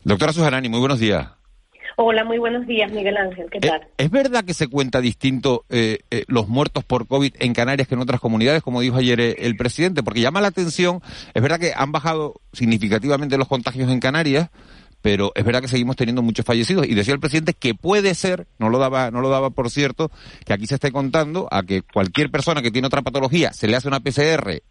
[0.04, 1.28] Doctora Sujanani, muy buenos días.
[1.96, 3.48] Hola, muy buenos días, Miguel Ángel.
[3.50, 3.86] ¿Qué tal?
[3.98, 7.94] ¿Es verdad que se cuenta distinto eh, eh, los muertos por COVID en Canarias que
[7.94, 10.02] en otras comunidades, como dijo ayer eh, el presidente?
[10.02, 11.00] Porque llama la atención,
[11.34, 14.50] es verdad que han bajado significativamente los contagios en Canarias,
[15.02, 16.86] pero es verdad que seguimos teniendo muchos fallecidos.
[16.86, 20.10] Y decía el presidente que puede ser, no lo daba, no lo daba por cierto,
[20.46, 23.76] que aquí se esté contando a que cualquier persona que tiene otra patología se le
[23.76, 24.62] hace una PCR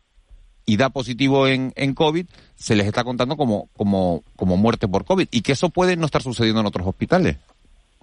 [0.66, 5.06] y da positivo en, en COVID, se les está contando como, como, como muerte por
[5.06, 5.28] COVID.
[5.32, 7.38] Y que eso puede no estar sucediendo en otros hospitales.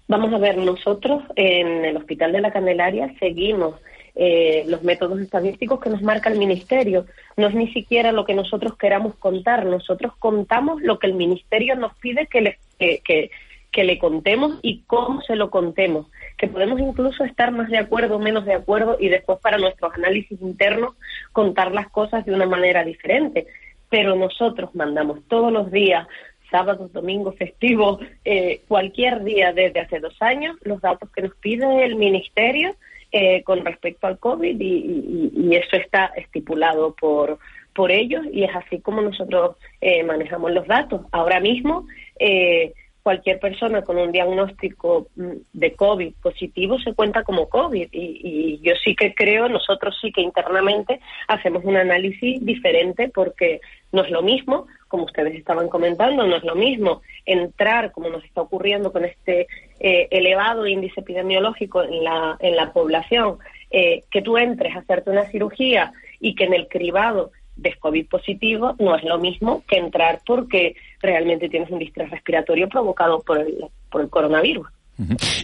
[0.08, 3.74] Vamos a ver, nosotros en el Hospital de la Candelaria seguimos
[4.14, 7.06] eh, los métodos estadísticos que nos marca el Ministerio.
[7.36, 11.76] No es ni siquiera lo que nosotros queramos contar, nosotros contamos lo que el Ministerio
[11.76, 13.30] nos pide que le, que, que-
[13.70, 16.06] que le contemos y cómo se lo contemos.
[16.38, 19.92] Que podemos incluso estar más de acuerdo o menos de acuerdo y después para nuestros
[19.94, 20.94] análisis internos
[21.32, 23.46] contar las cosas de una manera diferente.
[23.90, 26.06] Pero nosotros mandamos todos los días
[26.50, 31.84] sábados, domingos, festivos, eh, cualquier día desde hace dos años, los datos que nos pide
[31.84, 32.74] el Ministerio
[33.12, 37.38] eh, con respecto al COVID y, y- y eso está estipulado por,
[37.74, 41.02] por ellos y es así como nosotros eh, manejamos los datos.
[41.12, 41.86] Ahora mismo,
[42.18, 42.72] eh,
[43.08, 47.88] cualquier persona con un diagnóstico mm, de COVID positivo se cuenta como COVID.
[47.90, 54.02] Y, yo sí que creo, nosotros sí que internamente hacemos un análisis diferente porque no
[54.02, 58.42] es lo mismo, como ustedes estaban comentando, no es lo mismo entrar, como nos está
[58.42, 59.46] ocurriendo con este
[59.80, 63.38] eh, elevado índice epidemiológico en la, en la población,
[63.70, 68.06] eh, que tú entres a hacerte una cirugía y que en el cribado des COVID
[68.06, 73.38] positivo no es lo mismo que entrar porque realmente tienes un distrés respiratorio provocado por
[73.38, 73.56] el,
[73.90, 74.66] por el coronavirus.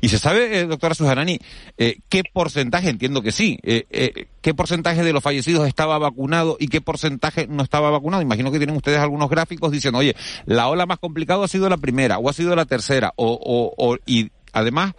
[0.00, 1.38] Y se sabe, eh, doctora Sujanani,
[1.79, 6.57] eh, qué porcentaje, entiendo que sí, eh, eh, qué porcentaje de los fallecidos estaba vacunado
[6.59, 8.20] y qué porcentaje no estaba vacunado.
[8.20, 11.77] Imagino que tienen ustedes algunos gráficos diciendo, oye, la ola más complicada ha sido la
[11.77, 14.94] primera o ha sido la tercera, o, o, o- y además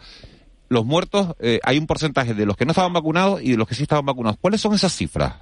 [0.69, 3.75] los muertos, hay un porcentaje de los que no estaban vacunados y de los que
[3.75, 4.38] sí estaban vacunados.
[4.39, 5.34] ¿Cuáles son esas cifras?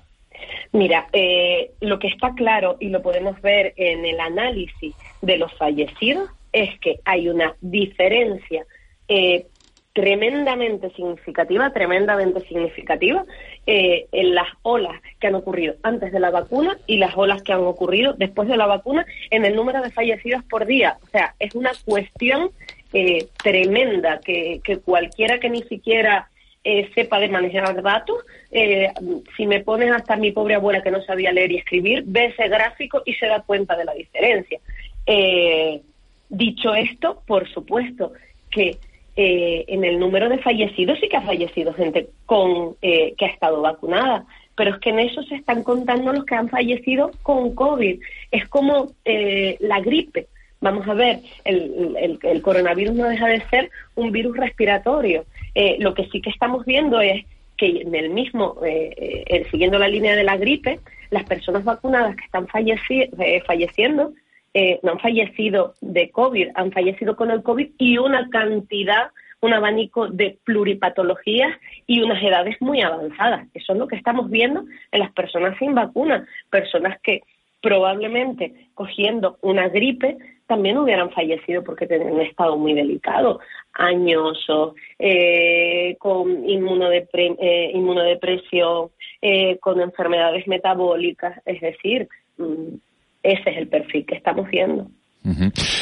[0.74, 5.54] Mira, eh, lo que está claro y lo podemos ver en el análisis de los
[5.54, 8.66] fallecidos es que hay una diferencia
[9.08, 9.46] eh,
[9.94, 13.24] tremendamente significativa, tremendamente significativa
[13.68, 17.54] eh, en las olas que han ocurrido antes de la vacuna y las olas que
[17.54, 20.98] han ocurrido después de la vacuna en el número de fallecidos por día.
[21.04, 22.50] O sea, es una cuestión
[22.94, 26.32] eh, tremenda que, que cualquiera que ni siquiera
[26.64, 28.92] eh, sepa de manejar datos, eh,
[29.36, 32.48] si me pones hasta mi pobre abuela que no sabía leer y escribir, ve ese
[32.48, 34.60] gráfico y se da cuenta de la diferencia.
[35.06, 35.82] Eh,
[36.30, 38.14] dicho esto, por supuesto
[38.50, 38.78] que
[39.16, 43.30] eh, en el número de fallecidos sí que ha fallecido gente con eh, que ha
[43.30, 47.54] estado vacunada, pero es que en eso se están contando los que han fallecido con
[47.54, 48.00] COVID.
[48.32, 50.28] Es como eh, la gripe.
[50.62, 55.26] Vamos a ver, el, coronavirus no deja de ser un virus respiratorio.
[55.56, 57.26] Eh, lo que sí que estamos viendo es
[57.58, 60.80] que en el mismo, eh, eh, siguiendo la línea de la gripe,
[61.12, 64.14] las personas vacunadas que están falleci- eh, falleciendo
[64.56, 69.12] eh, no han fallecido de COVID, han fallecido con el COVID y una cantidad,
[69.42, 73.48] un abanico de pluripatologías y unas edades muy avanzadas.
[73.54, 77.22] Eso es lo que estamos viendo en las personas sin vacuna, personas que
[77.62, 80.18] probablemente cogiendo una gripe
[80.54, 83.40] también hubieran fallecido porque tenían un estado muy delicado,
[83.74, 92.76] añoso, eh, con inmunodepre eh, inmunodepresión, eh, con enfermedades metabólicas, es decir, mm,
[93.24, 94.86] ese es el perfil que estamos viendo.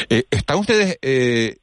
[0.10, 1.58] Eh, ¿Están ustedes eh,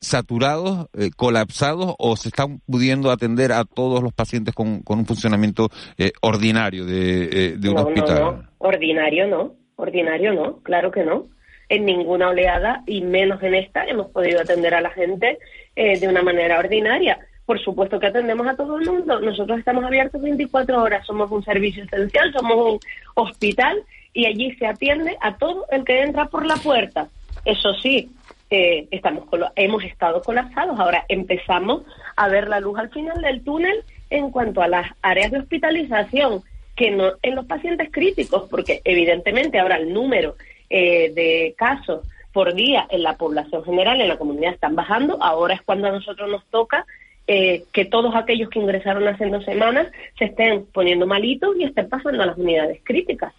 [0.00, 5.06] saturados, eh, colapsados o se están pudiendo atender a todos los pacientes con, con un
[5.06, 8.20] funcionamiento eh, ordinario de, de un no, hospital?
[8.20, 11.26] No, no, ordinario no, ordinario no, claro que no.
[11.72, 15.38] En ninguna oleada y menos en esta hemos podido atender a la gente
[15.74, 17.18] eh, de una manera ordinaria.
[17.46, 19.18] Por supuesto que atendemos a todo el mundo.
[19.20, 22.80] Nosotros estamos abiertos 24 horas, somos un servicio esencial, somos un
[23.14, 23.82] hospital
[24.12, 27.08] y allí se atiende a todo el que entra por la puerta.
[27.46, 28.10] Eso sí,
[28.50, 29.24] eh, estamos
[29.56, 30.78] hemos estado colapsados.
[30.78, 31.84] Ahora empezamos
[32.16, 36.42] a ver la luz al final del túnel en cuanto a las áreas de hospitalización,
[36.76, 40.36] que no en los pacientes críticos, porque evidentemente ahora el número
[40.72, 42.00] eh, de casos
[42.32, 45.22] por día en la población general, en la comunidad, están bajando.
[45.22, 46.86] Ahora es cuando a nosotros nos toca
[47.26, 51.88] eh, que todos aquellos que ingresaron hace dos semanas se estén poniendo malitos y estén
[51.88, 53.32] pasando a las unidades críticas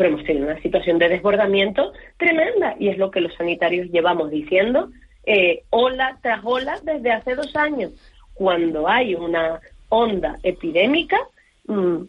[0.00, 4.30] pero hemos tenido una situación de desbordamiento tremenda y es lo que los sanitarios llevamos
[4.30, 4.88] diciendo
[5.26, 7.92] eh, ola tras ola desde hace dos años.
[8.32, 11.18] Cuando hay una onda epidémica,
[11.66, 12.04] mmm,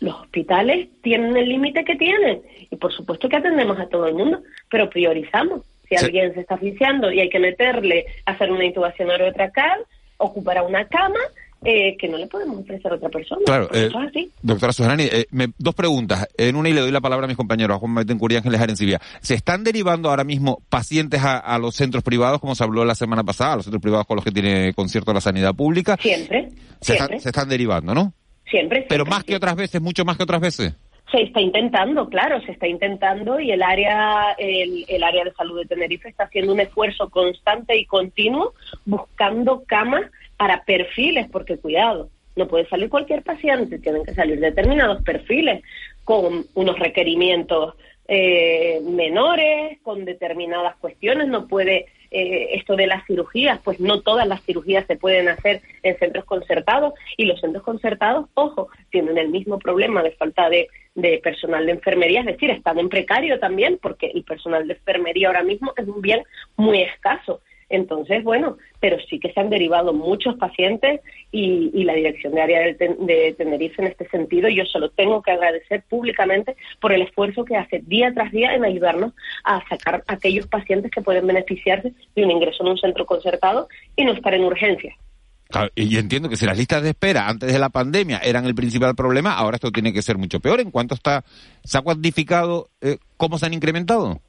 [0.00, 4.14] los hospitales tienen el límite que tienen y por supuesto que atendemos a todo el
[4.14, 5.62] mundo, pero priorizamos.
[5.88, 6.04] Si sí.
[6.04, 9.80] alguien se está asfixiando y hay que meterle, hacer una intubación orotracal,
[10.18, 11.20] ocupará una cama
[11.64, 13.40] eh, que no le podemos ofrecer a otra persona.
[13.44, 14.30] Claro, eh, Eso es así.
[14.42, 16.28] doctora Susanani, eh, me, dos preguntas.
[16.36, 18.60] En una y le doy la palabra a mis compañeros, a Juan Betancourt y Ángeles
[18.60, 19.00] Arencibia.
[19.22, 22.94] ¿Se están derivando ahora mismo pacientes a, a, los centros privados, como se habló la
[22.94, 25.96] semana pasada, a los centros privados con los que tiene concierto la sanidad pública?
[26.00, 26.50] Siempre.
[26.80, 27.16] Se, siempre.
[27.16, 28.12] Están, se están derivando, ¿no?
[28.50, 28.86] Siempre.
[28.88, 30.74] Pero siempre, más que otras veces, mucho más que otras veces.
[31.10, 35.58] Se está intentando, claro, se está intentando y el área, el, el, área de salud
[35.58, 38.52] de Tenerife está haciendo un esfuerzo constante y continuo
[38.84, 40.02] buscando camas
[40.36, 45.62] para perfiles, porque cuidado, no puede salir cualquier paciente, tienen que salir determinados perfiles
[46.04, 47.74] con unos requerimientos
[48.06, 54.26] eh, menores, con determinadas cuestiones, no puede eh, esto de las cirugías, pues no todas
[54.26, 59.28] las cirugías se pueden hacer en centros concertados y los centros concertados, ojo, tienen el
[59.28, 63.78] mismo problema de falta de, de personal de enfermería, es decir, están en precario también
[63.80, 66.22] porque el personal de enfermería ahora mismo es un bien
[66.56, 67.40] muy escaso.
[67.70, 71.00] Entonces, bueno, pero sí que se han derivado muchos pacientes
[71.30, 75.32] y, y la dirección de área de, Tenerife en este sentido, yo solo tengo que
[75.32, 79.12] agradecer públicamente por el esfuerzo que hace día tras día en ayudarnos
[79.44, 84.04] a sacar aquellos pacientes que pueden beneficiarse de un ingreso en un centro concertado y
[84.04, 84.94] no estar en urgencia.
[85.50, 88.54] Claro, y entiendo que si las listas de espera antes de la pandemia eran el
[88.54, 90.60] principal problema, ahora esto tiene que ser mucho peor.
[90.60, 91.24] ¿En cuánto está,
[91.64, 94.20] se ha cuantificado eh, cómo se han incrementado?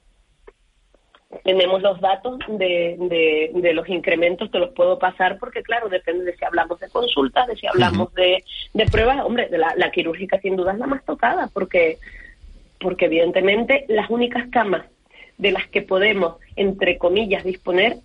[1.44, 6.24] Tenemos los datos de, de, de, los incrementos, te los puedo pasar porque, claro, depende
[6.24, 8.14] de si hablamos de consultas, de si hablamos uh -huh.
[8.14, 9.24] de, de, pruebas.
[9.24, 11.98] Hombre, de la, la, quirúrgica sin duda es la más tocada porque,
[12.80, 14.86] porque evidentemente las únicas camas
[15.38, 17.98] de las que podemos, entre comillas, disponer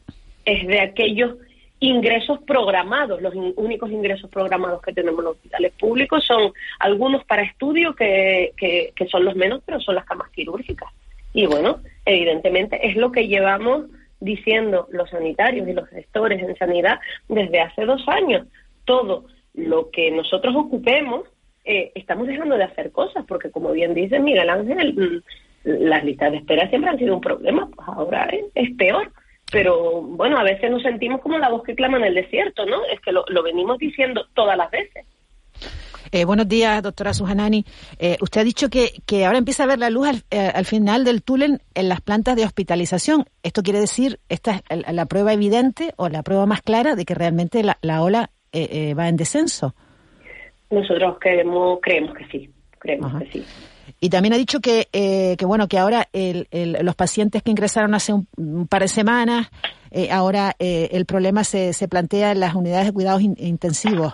[0.45, 1.35] es de aquellos
[1.79, 3.21] ingresos programados.
[3.23, 7.95] Los in únicos ingresos programados que tenemos en los hospitales públicos son algunos para estudio
[7.95, 10.89] que, que, que son los menos, pero son las camas quirúrgicas.
[11.33, 13.85] Y bueno, evidentemente es lo que llevamos
[14.19, 18.47] diciendo los sanitarios y los gestores en sanidad desde hace dos años.
[18.85, 21.27] Todo lo que nosotros ocupemos,
[21.63, 25.23] eh, estamos dejando de hacer cosas, porque como bien dice Miguel Ángel,
[25.63, 29.11] las listas de espera siempre han sido un problema, pues ahora es, es peor.
[29.51, 32.83] Pero bueno, a veces nos sentimos como la voz que clama en el desierto, ¿no?
[32.85, 35.05] Es que lo, lo venimos diciendo todas las veces.
[36.11, 37.65] Eh, buenos días, doctora Sujanani.
[37.99, 40.65] Eh, usted ha dicho que, que, ahora empieza a ver la luz al, eh, al,
[40.65, 43.25] final del túnel en las plantas de hospitalización.
[43.43, 47.15] ¿Esto quiere decir, esta es la prueba evidente o la prueba más clara de que
[47.15, 49.75] realmente la, la ola eh, va en descenso?
[50.69, 53.19] Nosotros creemos, creemos que sí, creemos Ajá.
[53.19, 53.45] que sí.
[53.99, 57.51] Y también ha dicho que, eh, que bueno, que ahora el, el, los pacientes que
[57.51, 59.49] ingresaron hace un, un par de semanas,
[59.91, 64.13] eh, ahora eh, el problema se, se plantea en las unidades de cuidados in, intensivos.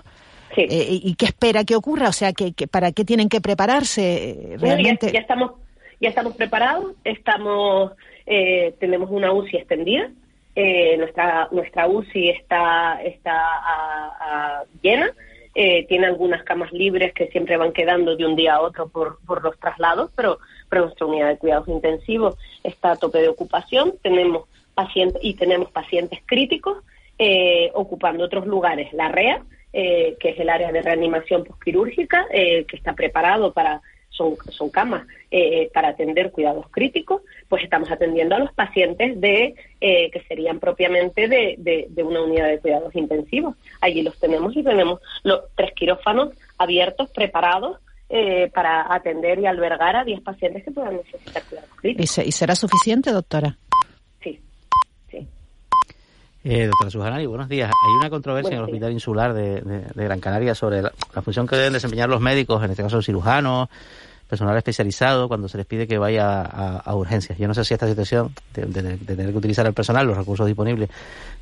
[0.56, 0.62] Sí.
[0.70, 2.10] Eh, ¿Y qué espera que ocurra?
[2.10, 4.60] O sea, que, que ¿para qué tienen que prepararse realmente?
[4.60, 5.52] Bueno, ya, ya, estamos,
[6.00, 7.94] ya estamos preparados, estamos,
[8.26, 10.10] eh, tenemos una UCI extendida,
[10.56, 15.12] eh, nuestra, nuestra UCI está, está a, a llena,
[15.54, 19.20] eh, tiene algunas camas libres que siempre van quedando de un día a otro por,
[19.26, 23.94] por los traslados, pero, pero nuestra unidad de cuidados intensivos está a tope de ocupación,
[24.02, 26.78] tenemos pacientes y tenemos pacientes críticos
[27.20, 32.66] eh, ocupando otros lugares, la REA, eh, que es el área de reanimación postquirúrgica, eh,
[32.66, 33.82] que está preparado para,
[34.12, 39.56] son, son camas eh, para atender cuidados críticos, pues estamos atendiendo a los pacientes de
[39.80, 43.56] eh, que serían propiamente de, de, una unidad de cuidados intensivos.
[43.80, 47.80] Allí los tenemos y tenemos los tres quirófanos abiertos, preparados
[48.10, 52.18] eh, para atender y albergar a 10 pacientes que puedan necesitar cuidados críticos.
[52.18, 53.58] ¿Y, será suficiente, doctora?
[56.44, 57.70] Eh, doctora Sujanari, buenos días.
[57.70, 59.62] Hay una controversia en el Hospital Insular de,
[59.94, 63.70] Gran Canaria sobre la, función que deben desempeñar los médicos, en este caso los cirujanos,
[64.28, 67.38] personal especializado, cuando se les pide que vaya a, urgencias.
[67.38, 68.66] Yo no sé si esta situación de,
[68.98, 70.90] tener que utilizar el personal, los recursos disponibles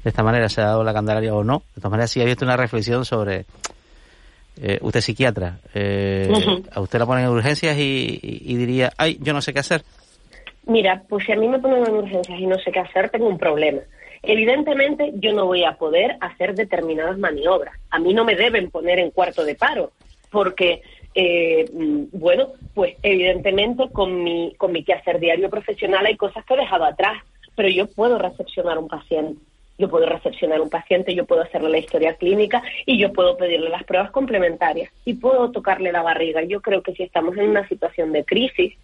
[0.03, 1.63] de esta manera se ha dado la Candelaria o no.
[1.75, 3.45] De todas maneras, sí ha visto una reflexión sobre
[4.61, 6.29] eh, usted es psiquiatra, eh,
[6.73, 9.83] a usted la ponen en urgencias y, diría, ay, yo no sé qué hacer.
[10.65, 13.29] Mira, pues si a mí me ponen en urgencias y no sé qué hacer, tengo
[13.29, 13.79] un problema.
[14.23, 17.75] Evidentemente yo no voy a poder hacer determinadas maniobras.
[17.89, 19.91] A mí no me deben poner en cuarto de paro,
[20.31, 20.81] porque,
[21.15, 26.53] eh, mm, bueno, pues evidentemente con mi, con mi quehacer diario profesional hay cosas que
[26.53, 27.23] he dejado atrás,
[27.55, 29.39] pero yo puedo recepcionar un paciente
[29.79, 33.69] yo puedo recepcionar un paciente, yo puedo hacerle la historia clínica y yo puedo pedirle
[33.69, 36.43] las pruebas complementarias y puedo tocarle la barriga.
[36.43, 38.75] Yo creo que si estamos en una situación de crisis,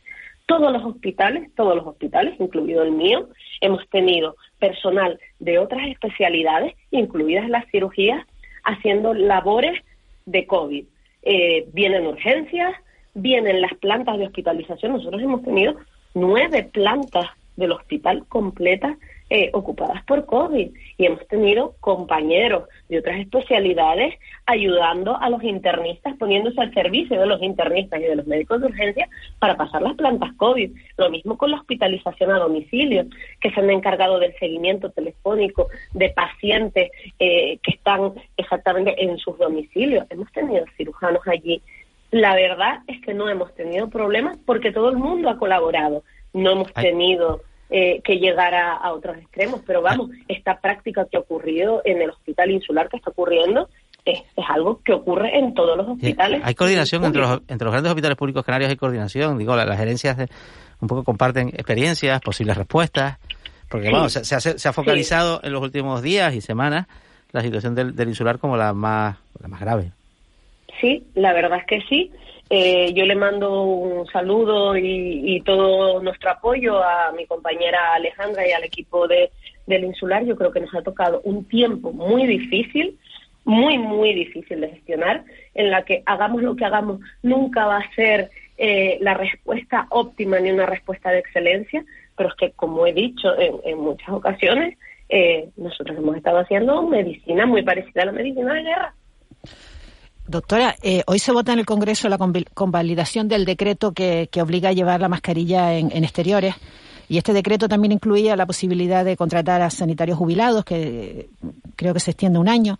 [0.46, 3.28] todos los hospitales, todos los hospitales, incluido el mío,
[3.60, 8.26] hemos tenido personal de otras especialidades, incluidas las cirugías,
[8.64, 9.80] haciendo labores
[10.26, 10.86] de COVID.
[11.22, 12.74] Eh, vienen urgencias,
[13.14, 14.94] vienen las plantas de hospitalización.
[14.94, 15.76] Nosotros hemos tenido
[16.14, 18.98] nueve plantas del hospital completas
[19.30, 24.14] eh, ocupadas por COVID y hemos tenido compañeros de otras especialidades
[24.46, 28.68] ayudando a los internistas, poniéndose al servicio de los internistas y de los médicos de
[28.68, 29.10] urgencia
[29.40, 30.72] para pasar las plantas COVID.
[30.98, 33.08] Lo mismo con la hospitalización a domicilio,
[33.42, 39.40] que se han encargado del seguimiento telefónico de pacientes eh, que están exactamente en sus
[39.40, 40.06] domicilios.
[40.12, 41.64] Hemos tenido cirujanos allí.
[42.12, 46.04] La verdad es que no hemos tenido problemas porque todo el mundo ha colaborado.
[46.32, 49.62] No hemos tenido eh, que llegara a otros extremos.
[49.66, 53.70] Pero vamos, esta práctica que ha ocurrido en el hospital insular, que está ocurriendo,
[54.06, 56.42] es, algo que ocurre en todos los hospitales.
[56.44, 59.38] Hay coordinación entre los, entre los grandes hospitales públicos canarios, hay coordinación.
[59.38, 60.18] Digo, las, gerencias
[60.80, 63.18] un poco comparten experiencias, posibles respuestas.
[63.70, 66.86] Porque, vamos, se, ha focalizado en los últimos días y semanas
[67.32, 69.92] la situación del, del insular como la más, la más grave.
[70.80, 72.12] Sí, la verdad es que sí.
[72.50, 78.52] Eh, yo le mando un saludo y, todo nuestro apoyo a mi compañera Alejandra y
[78.52, 79.32] al equipo de,
[79.66, 80.24] del Insular.
[80.26, 82.98] Yo creo que nos ha tocado un tiempo muy difícil,
[83.44, 87.94] muy, muy difícil de gestionar, en la que hagamos lo que hagamos, nunca va a
[87.96, 91.84] ser eh, la respuesta óptima ni una respuesta de excelencia,
[92.16, 94.78] pero es que, como he dicho en, muchas ocasiones,
[95.10, 98.96] eh, nosotros hemos estado haciendo medicina muy parecida a la medicina de guerra.
[100.28, 104.74] Doctora, eh, hoy se vota en el Congreso la convalidación del decreto que, obliga a
[104.74, 106.56] llevar la mascarilla en, exteriores.
[107.08, 111.30] Y este decreto también incluía la posibilidad de contratar a sanitarios jubilados, que
[111.76, 112.80] creo que se extiende un año,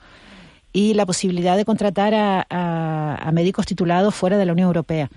[0.74, 5.12] y la posibilidad de contratar a, médicos titulados fuera de la Unión Europea.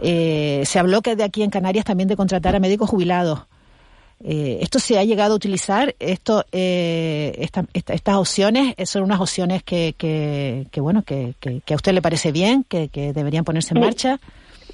[0.00, 3.40] Eh, se habló que de aquí en Canarias también de contratar a médicos jubilados.
[4.26, 9.94] Eh, esto se ha llegado a utilizar, esto, eh, estas opciones son unas opciones que,
[9.98, 11.34] que, bueno, que,
[11.70, 14.18] a usted le parece bien, que, deberían ponerse en marcha.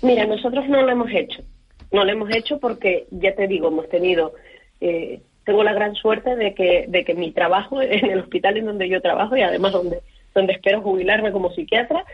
[0.02, 1.42] Mira, nosotros no lo hemos hecho,
[1.90, 4.34] no lo hemos hecho porque, ya te digo, hemos tenido,
[4.80, 8.66] eh, tengo la gran suerte de que, de que mi trabajo en el hospital en
[8.66, 9.98] donde yo trabajo y además donde,
[10.32, 12.04] donde espero jubilarme como psiquiatra,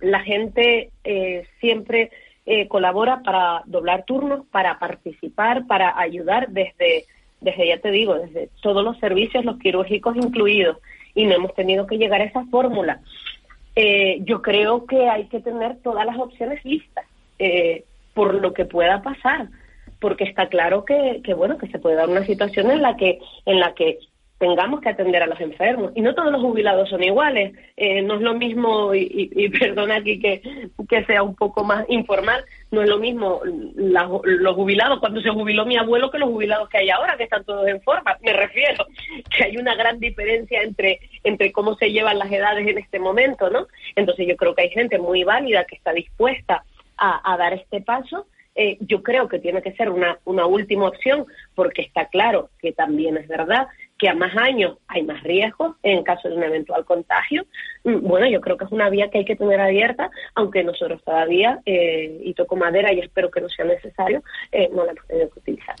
[0.00, 0.90] la gente
[1.58, 2.12] siempre
[2.50, 7.04] eh, colabora para doblar turnos, para participar, para ayudar desde,
[7.42, 10.78] desde, ya te digo, desde todos los servicios, los quirúrgicos incluidos,
[11.14, 13.00] y no hemos tenido que llegar a esa fórmula.
[13.76, 17.04] Eh, yo creo que hay que tener todas las opciones listas
[17.38, 17.84] eh,
[18.14, 19.48] por lo que pueda pasar,
[20.00, 23.18] porque está claro que, que, bueno que se puede dar una situación en la que
[23.44, 23.98] en la que
[24.38, 25.92] tengamos que atender a los enfermos.
[25.94, 27.52] Y no todos los jubilados son iguales.
[27.76, 30.40] Eh, no es lo mismo, y, perdona aquí que,
[30.88, 35.66] que, sea un poco más informal, no es lo mismo los jubilados cuando se jubiló
[35.66, 38.16] mi abuelo que los jubilados que hay ahora, que están todos en forma.
[38.22, 38.86] Me refiero
[39.36, 43.50] que hay una gran diferencia entre, entre cómo se llevan las edades en este momento,
[43.50, 43.66] ¿no?
[43.96, 46.62] Entonces yo creo que hay gente muy válida que está dispuesta
[46.96, 48.26] a, a dar este paso.
[48.60, 52.72] Eh, yo creo que tiene que ser una, una última opción porque está claro que
[52.72, 53.68] también es verdad
[53.98, 57.44] que a más años hay más riesgos en caso de un eventual contagio.
[57.84, 61.02] Mm, bueno, yo creo que es una vía que hay que tener abierta, aunque nosotros
[61.04, 64.22] todavía, eh, y toco madera y espero que no sea necesario,
[64.52, 65.74] eh, no la hemos tenido que utilizar.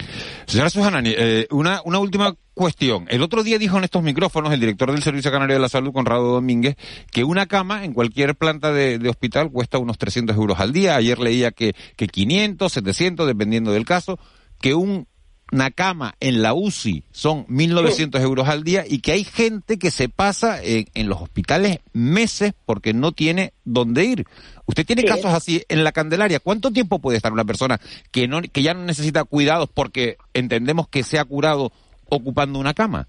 [0.46, 3.06] Señora Susanani, eh, una, última cuestión.
[3.08, 5.92] El otro día dijo en estos micrófonos el director del Servicio Canario de la Salud,
[5.92, 6.76] Conrado Domínguez,
[7.12, 10.96] que una cama en cualquier planta de, de hospital cuesta unos 300 euros al día.
[10.96, 14.18] Ayer leía que, que 500, 700, dependiendo del caso,
[14.60, 15.06] que un
[15.52, 19.90] una cama en la UCI son 1.900 euros al día y que hay gente que
[19.90, 24.24] se pasa en, en los hospitales meses porque no tiene dónde ir.
[24.66, 25.08] Usted tiene Sí.
[25.08, 26.40] casos así en la Candelaria.
[26.40, 27.80] ¿Cuánto tiempo puede estar una persona
[28.10, 31.72] que no que ya no necesita cuidados porque entendemos que se ha curado
[32.10, 33.08] ocupando una cama?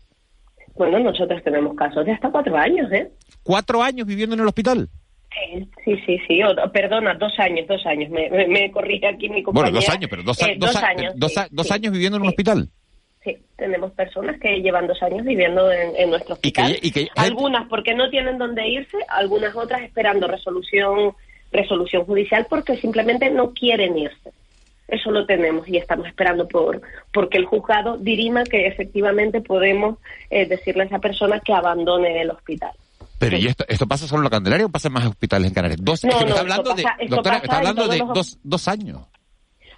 [0.76, 3.12] Bueno, nosotros tenemos casos de hasta cuatro años, ¿eh?
[3.44, 4.90] ¿Cuatro años viviendo en el hospital?
[5.32, 6.44] Sí, sí, sí, sí.
[6.44, 8.10] O- perdona, dos años, dos años.
[8.10, 9.72] Me, me, me corrige aquí mi compañera.
[9.72, 11.14] Bueno, dos años, pero dos, Eh, años.
[11.16, 11.74] dos, sí, a- dos sí.
[11.74, 12.70] años viviendo en un hospital.
[13.24, 16.80] Sí, tenemos personas que llevan dos años viviendo en, en nuestro Y que, hospital.
[16.82, 21.14] y que Algunas porque no tienen dónde irse, algunas otras esperando resolución
[21.52, 24.32] resolución judicial porque simplemente no quieren irse.
[24.88, 26.82] Eso lo tenemos y estamos esperando por
[27.14, 29.98] porque el juzgado dirima que efectivamente podemos
[30.30, 32.72] eh, decirle a esa persona que abandone el hospital.
[33.20, 35.54] Pero ¿y esto, esto pasa solo en la Candelaria o pasa en más hospitales en
[35.54, 35.80] Canarias?
[35.84, 38.08] Dos, No, es que me no, está hablando pasa- de, doctora, está hablando de los-
[38.14, 39.02] dos, dos años.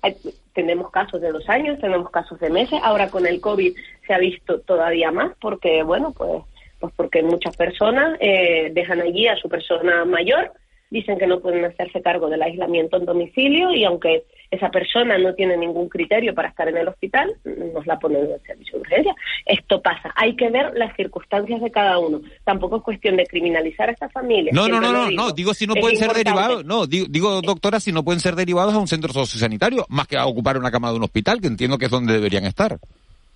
[0.03, 0.15] Hay-
[0.53, 2.79] tenemos casos de dos años, tenemos casos de meses.
[2.83, 3.73] Ahora con el COVID
[4.05, 6.43] se ha visto todavía más porque, bueno, pues,
[6.79, 10.51] pues porque muchas personas eh, dejan allí a su persona mayor,
[10.91, 15.33] dicen que no pueden hacerse cargo del aislamiento en domicilio y aunque esa persona no
[15.33, 17.33] tiene ningún criterio para estar en el hospital,
[17.73, 19.15] nos la ponen en el servicio de urgencia.
[19.45, 20.11] Esto pasa.
[20.15, 22.21] Hay que ver las circunstancias de cada uno.
[22.43, 24.51] Tampoco es cuestión de criminalizar a esta familia.
[24.53, 25.21] No, no, siempre no, no, digo.
[25.23, 28.19] no, digo si no Es pueden ser derivados, no, digo, digo, doctora, si no pueden
[28.19, 31.39] ser derivados a un centro sociosanitario, más que a ocupar una cama de un hospital,
[31.39, 32.77] que entiendo que es donde deberían estar.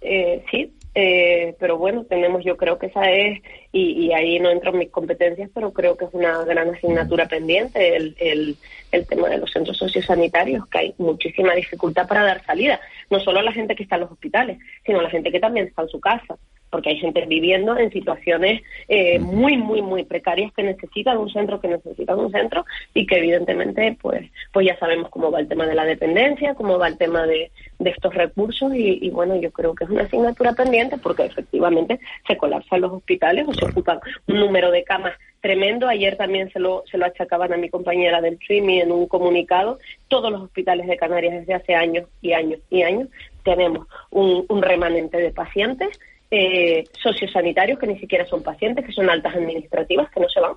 [0.01, 3.41] Eh, sí, eh, pero bueno, tenemos, yo creo que esa es,
[3.73, 7.27] y, y ahí no entro en mis competencias, pero creo que es una gran asignatura
[7.27, 8.55] pendiente el, el,
[8.93, 12.79] el tema de los centros sociosanitarios, que hay muchísima dificultad para dar salida,
[13.09, 15.39] no solo a la gente que está en los hospitales, sino a la gente que
[15.41, 16.37] también está en su casa,
[16.69, 21.61] porque hay gente viviendo en situaciones eh, muy, muy, muy precarias que necesitan un centro,
[21.61, 25.65] que necesitan un centro, y que evidentemente, pues, pues ya sabemos cómo va el tema
[25.65, 29.51] de la dependencia, cómo va el tema de, de estos recursos, y, y bueno, yo
[29.51, 33.99] creo que es una asignatura pendiente porque efectivamente se colapsan los hospitales o se ocupan
[34.27, 35.87] un número de camas tremendo.
[35.87, 39.77] Ayer también se lo, se lo achacaban a mi compañera del streaming en un comunicado.
[40.07, 43.09] Todos los hospitales de Canarias desde hace años y años y años
[43.43, 45.99] tenemos un, un remanente de pacientes
[46.35, 50.53] eh, sociosanitarios que ni siquiera son pacientes, que son altas administrativas, que no se van.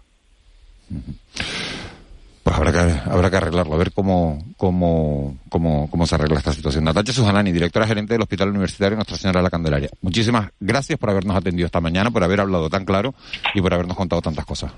[2.43, 6.53] Pues habrá que, habrá que arreglarlo, a ver cómo, cómo, cómo, cómo se arregla esta
[6.53, 6.83] situación.
[6.83, 9.91] Natacha Sujanani, directora gerente del Hospital Universitario Nuestra Señora de la Candelaria.
[10.01, 13.15] Muchísimas gracias por habernos atendido esta mañana, por haber hablado tan claro
[13.55, 14.73] y por habernos contado tantas cosas.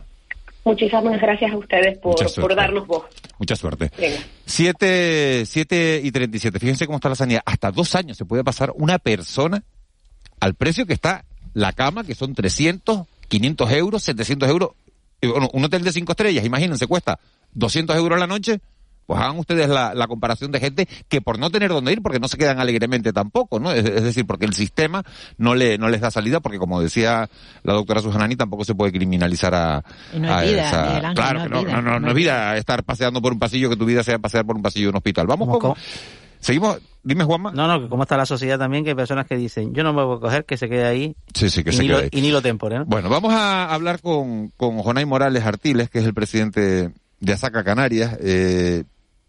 [0.64, 3.04] Muchísimas gracias a ustedes por, darnos voz.
[3.38, 3.90] Mucha suerte.
[3.96, 4.18] Venga.
[4.44, 6.58] Siete, siete y treinta y siete.
[6.58, 7.40] Fíjense cómo está la sanidad.
[7.46, 9.62] Hasta dos años se puede pasar una persona
[10.40, 11.24] al precio que está
[11.54, 14.70] la cama, que son 300, 500 euros, 700 euros.
[15.20, 17.18] Y bueno, un hotel de cinco estrellas, imagínense, cuesta
[17.52, 18.60] 200 euros la noche.
[19.06, 22.20] Pues hagan ustedes la, la comparación de gente que por no tener dónde ir, porque
[22.20, 23.72] no se quedan alegremente tampoco, ¿no?
[23.72, 25.02] Es, es decir, porque el sistema
[25.36, 27.28] no le no les da salida, porque como decía
[27.64, 29.82] la doctora Sujanani, tampoco se puede criminalizar a,
[30.14, 33.20] Y no es a vida, esa- Miguel Ángel, Claro, no no, es vida estar paseando
[33.20, 35.26] por un pasillo, que tu vida sea pasear por un pasillo de un hospital.
[35.26, 35.74] Vamos con...
[36.40, 37.52] Seguimos, dime Juanma.
[37.52, 39.92] No, no, que cómo está la sociedad también, que hay personas que dicen, yo no
[39.92, 41.14] me voy a coger, que se quede ahí.
[41.34, 42.08] Sí, sí, que y se quede lo, ahí.
[42.12, 42.84] Y ni lo tempore, ¿no?
[42.86, 47.62] Bueno, vamos a hablar con, con Jonay Morales Artiles, que es el presidente de Asaca
[47.62, 48.84] Canarias, eh,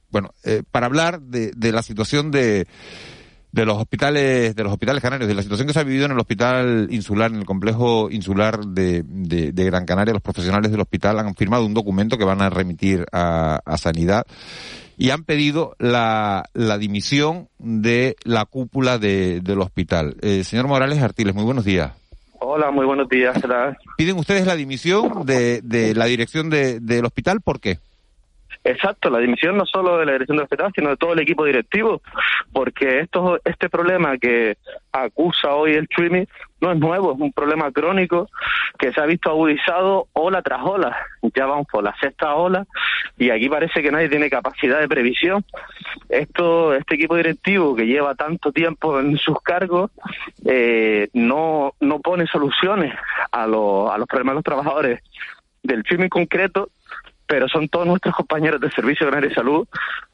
[0.09, 2.67] bueno, eh, para hablar de, de la situación de,
[3.51, 6.11] de los hospitales, de los hospitales canarios, de la situación que se ha vivido en
[6.11, 10.13] el hospital insular, en el complejo insular de, de, de Gran Canaria.
[10.13, 14.25] Los profesionales del hospital han firmado un documento que van a remitir a, a Sanidad
[14.97, 20.15] y han pedido la, la dimisión de la cúpula de, del hospital.
[20.21, 21.91] Eh, señor Morales Artiles, muy buenos días.
[22.43, 23.35] Hola, muy buenos días.
[23.97, 27.79] Piden ustedes la dimisión de, de la dirección de- del hospital, ¿por qué?
[28.63, 31.45] Exacto, la dimisión no solo de la dirección del hospital, sino de todo el equipo
[31.45, 32.01] directivo,
[32.53, 34.57] porque esto, este problema que
[34.91, 36.25] acusa hoy el streaming
[36.59, 38.29] no es nuevo, es un problema crónico
[38.77, 40.95] que se ha visto agudizado ola tras ola.
[41.35, 42.67] Ya vamos por la sexta ola
[43.17, 45.43] y aquí parece que nadie tiene capacidad de previsión.
[46.07, 49.89] Esto, este equipo directivo que lleva tanto tiempo en sus cargos
[50.45, 52.93] eh, no, no pone soluciones
[53.31, 55.01] a, los a los problemas de los trabajadores
[55.63, 56.69] del streaming concreto
[57.31, 59.65] pero son todos nuestros compañeros del Servicio Canario de Salud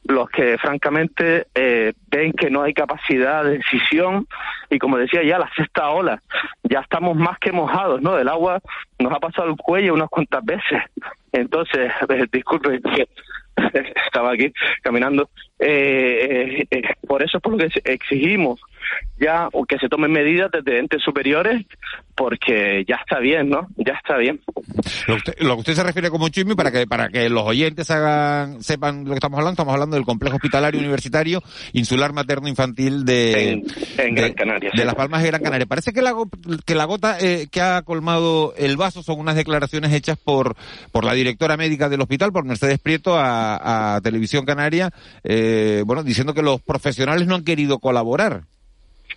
[0.03, 4.28] los que francamente eh, ven que no hay capacidad de decisión
[4.70, 6.22] y como decía ya la sexta ola,
[6.61, 8.20] ya estamos más que mojados, ¿no?
[8.20, 8.61] El agua
[8.99, 10.84] nos ha pasado el cuello unas cuantas veces.
[11.32, 12.80] Entonces, eh, disculpe,
[14.05, 14.53] estaba aquí
[14.84, 15.32] caminando.
[15.57, 18.61] Eh, eh, eh, por eso es por lo que exigimos
[19.20, 21.66] ya que se tomen medidas desde entes superiores
[22.16, 23.68] porque ya está bien, ¿no?
[23.78, 24.42] Ya está bien.
[25.08, 28.64] Lo que usted, usted se refiere como chisme para que para que los oyentes hagan
[28.64, 33.62] sepan lo que estamos hablando, estamos hablando del complejo hospitalario universitario insular materno infantil de
[33.98, 34.72] en, Gran Canaria.
[34.74, 35.66] De, Las Palmas de Gran Canaria.
[35.68, 36.14] Parece que la
[36.66, 40.56] que la gota eh, que ha colmado el vaso son unas declaraciones hechas por
[40.92, 44.92] por la directora médica del hospital, por Mercedes Prieto a, a Televisión Canaria,
[45.24, 48.44] eh, bueno, diciendo que los profesionales no han querido colaborar.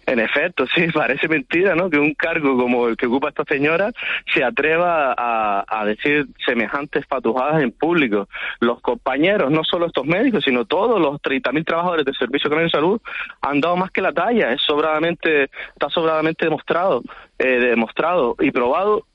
[0.06, 1.90] En efecto, sí, parece mentira, ¿no?
[1.90, 3.92] Que un cargo como el que ocupa esta señora
[4.32, 8.28] se atreva a, decir semejantes fatujadas en público.
[8.60, 13.00] Los compañeros, no solo estos médicos, sino todos los 30.000 trabajadores del Servicio de Salud
[13.40, 14.52] han dado más que la talla.
[14.52, 17.02] Es sobradamente, está sobradamente demostrado,
[17.38, 19.06] eh, demostrado y probado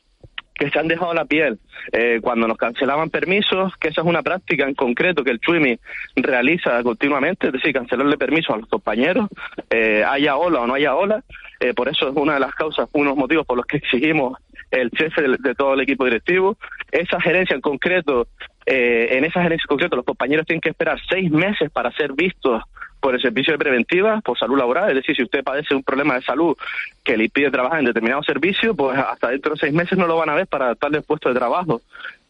[0.58, 1.60] que se han dejado la piel
[1.92, 5.78] eh, cuando nos cancelaban permisos, que esa es una práctica en concreto que el CHUIMI
[6.16, 9.28] realiza continuamente, es decir, cancelarle permisos a los compañeros,
[9.70, 11.24] eh, haya ola o no haya ola,
[11.60, 14.40] eh, por eso es una de las causas, unos motivos por los que exigimos
[14.72, 16.58] el jefe de, todo el equipo directivo.
[16.92, 18.28] Esa gerencia en concreto,
[18.66, 22.64] en esa gerencia en concreto, los compañeros tienen que esperar seis meses para ser vistos
[23.06, 26.16] por el servicio de preventiva, por salud laboral, es decir, si usted padece un problema
[26.16, 26.58] de salud
[27.04, 30.18] que le impide trabajar en determinado servicio, pues hasta dentro de seis meses no lo
[30.18, 31.84] van a ver para darle puesto de trabajo.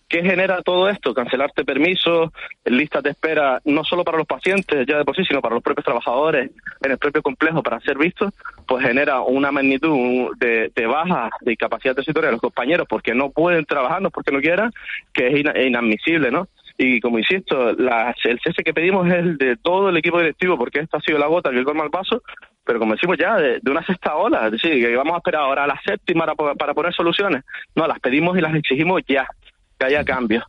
[0.09, 1.13] ¿Qué genera todo esto?
[1.13, 2.29] Cancelarte permisos,
[2.65, 5.63] listas de espera, no solo para los pacientes ya de por sí, sino para los
[5.63, 6.51] propios trabajadores
[6.81, 8.33] en el propio complejo para ser vistos,
[8.67, 13.29] pues genera una magnitud de, de baja de incapacidad territorial de los compañeros porque no
[13.29, 14.73] pueden trabajar, no porque no quieran,
[15.13, 16.49] que es inadmisible, ¿no?
[16.77, 20.79] Y como insisto, el cese que pedimos es el de todo el equipo directivo, porque
[20.79, 22.21] esta ha sido la gota que el mal paso,
[22.65, 25.63] pero como decimos ya, de, una sexta ola, es decir, que vamos a esperar ahora
[25.63, 27.43] a la séptima para, para poner soluciones.
[27.75, 29.25] No, las pedimos y las exigimos ya,
[29.79, 30.43] que haya cambios.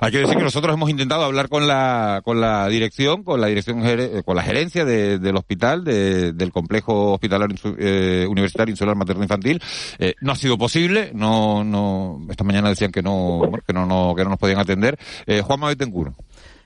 [0.00, 3.48] Hay que decir que nosotros hemos intentado hablar con la con la dirección, con la
[3.48, 3.82] dirección
[4.24, 9.60] con la gerencia del hospital, del complejo hospitalario eh, universitario insular materno infantil.
[9.98, 11.10] Eh, no ha sido posible.
[11.14, 14.98] No no esta mañana decían que no que no, no que no nos podían atender.
[15.26, 16.14] Eh, Juan Betencuro.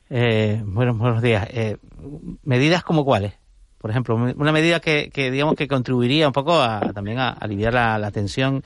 [0.09, 1.49] Eh, bueno, buenos días.
[2.45, 3.33] medidas como cuáles.
[3.79, 7.75] Por ejemplo, una medida que, que digamos que contribuiría un poco a, también a aliviar
[7.75, 8.63] la tensión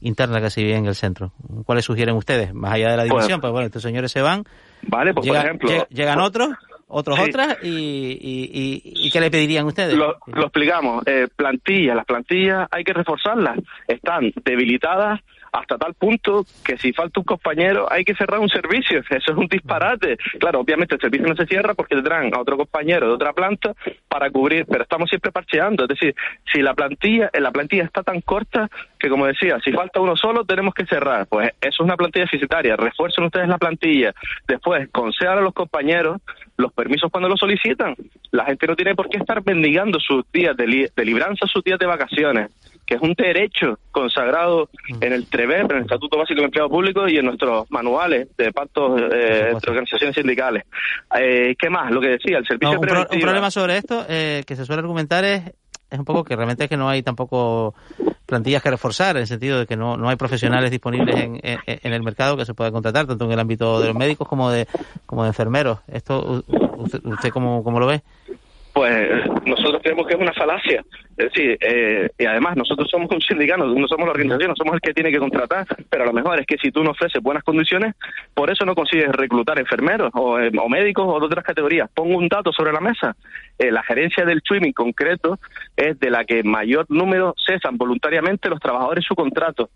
[0.00, 1.32] interna que se vive en el centro.
[1.64, 2.54] ¿Cuáles sugieren ustedes?
[2.54, 4.44] Más allá de la división, pues, bueno, estos señores se van.
[4.82, 5.86] Vale, pues por ejemplo.
[5.90, 6.50] Llegan otros,
[6.86, 9.94] otros otras, y, y, y, ¿qué le pedirían ustedes?
[9.94, 11.02] Lo, lo explicamos.
[11.06, 13.58] Eh, plantillas, las plantillas hay que reforzarlas.
[13.86, 15.20] Están debilitadas
[15.52, 19.00] hasta tal punto que si falta un compañero hay que cerrar un servicio.
[19.10, 20.16] Eso es un disparate.
[20.38, 23.74] Claro, obviamente el servicio no se cierra porque tendrán a otro compañero de otra planta
[24.08, 25.84] para cubrir, pero estamos siempre parcheando.
[25.84, 26.14] Es decir,
[26.52, 28.68] si la plantilla, la plantilla está tan corta
[28.98, 31.26] que, como decía, si falta uno solo tenemos que cerrar.
[31.26, 32.76] Pues eso es una plantilla deficitaria.
[32.76, 34.14] Refuercen ustedes la plantilla.
[34.46, 36.20] Después, concedan a los compañeros
[36.56, 37.94] los permisos cuando lo solicitan.
[38.30, 41.78] La gente no tiene por qué estar bendigando sus días de, de libranza, sus días
[41.78, 42.50] de vacaciones
[42.88, 44.70] que es un derecho consagrado
[45.02, 48.50] en el TREVER, en el Estatuto Básico de Empleado Público y en nuestros manuales de
[48.50, 50.64] pactos eh, entre organizaciones sindicales.
[51.14, 51.92] Eh, ¿Qué más?
[51.92, 55.22] Lo que decía, el servicio un, un, problema sobre esto eh, que se suele argumentar
[55.26, 55.52] es,
[55.90, 57.74] es un poco que realmente es que no hay tampoco
[58.24, 61.92] plantillas que reforzar, en el sentido de que no, no hay profesionales disponibles en, en,
[61.92, 64.66] el mercado que se pueda contratar, tanto en el ámbito de los médicos como de,
[65.04, 65.80] como de enfermeros.
[65.88, 66.42] ¿Esto
[66.78, 68.02] usted, usted cómo, cómo lo ve?
[68.78, 70.84] Pues nosotros creemos que es una falacia.
[71.16, 74.74] Es decir, eh, y además nosotros somos un sindicato, no somos la organización, no somos
[74.74, 77.20] el que tiene que contratar, pero a lo mejor es que si tú no ofreces
[77.20, 77.96] buenas condiciones,
[78.34, 81.90] por eso no consigues reclutar enfermeros o, eh, médicos o de otras categorías.
[81.92, 83.16] Pongo un dato sobre la mesa.
[83.58, 85.40] Eh, la gerencia del swimming concreto
[85.76, 89.70] es de la que mayor número cesan voluntariamente los trabajadores su contrato.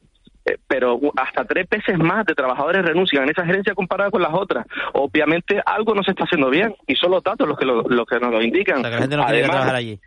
[0.44, 4.32] Eh, pero hasta tres veces más de trabajadores renuncian en esa gerencia comparada con las
[4.34, 4.66] otras.
[4.92, 8.06] Obviamente algo no se está haciendo bien y son los datos los que, lo, los
[8.06, 8.82] que nos lo indican.
[8.82, 10.00] la gente no quiere trabajar allí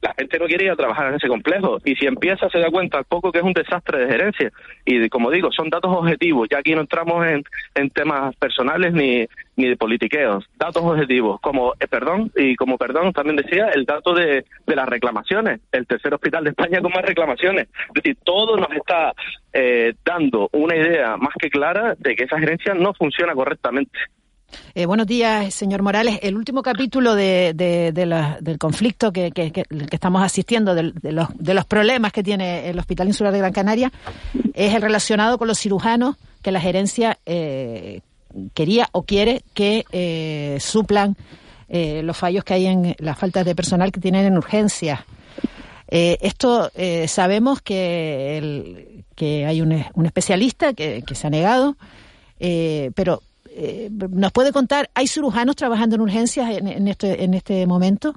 [0.00, 2.70] la gente no quiere ir a trabajar en ese complejo y si empieza se da
[2.70, 4.52] cuenta al poco que es un desastre de gerencia
[4.84, 7.42] y como digo son datos objetivos ya aquí no entramos en,
[7.74, 9.26] en temas personales ni,
[9.58, 10.44] ni de politiqueos.
[10.56, 14.88] Datos objetivos como eh, perdón y como perdón también decía el dato de, de las
[14.88, 15.60] reclamaciones.
[15.72, 17.68] El tercer hospital de España con más reclamaciones.
[17.88, 19.12] Es decir todo nos está
[19.52, 23.98] eh, dando una idea más que clara de que esa gerencia no funciona correctamente.
[24.74, 26.20] Eh, buenos días, señor Morales.
[26.22, 29.32] El último capítulo de, del conflicto que,
[29.90, 33.92] estamos asistiendo, de, los, de los problemas que tiene el Hospital Insular de Gran Canaria,
[34.54, 38.00] es el relacionado con los cirujanos que la gerencia eh,
[38.54, 41.16] quería o quiere que eh, suplan
[41.68, 45.00] eh, los fallos que hay en las faltas de personal que tienen en urgencias.
[45.90, 51.76] Eh, esto eh, sabemos que, el, que hay un, un especialista que, se ha negado,
[52.40, 57.34] eh, pero eh, ¿nos puede contar, hay cirujanos trabajando en urgencias en, en, este, en
[57.34, 58.14] este momento?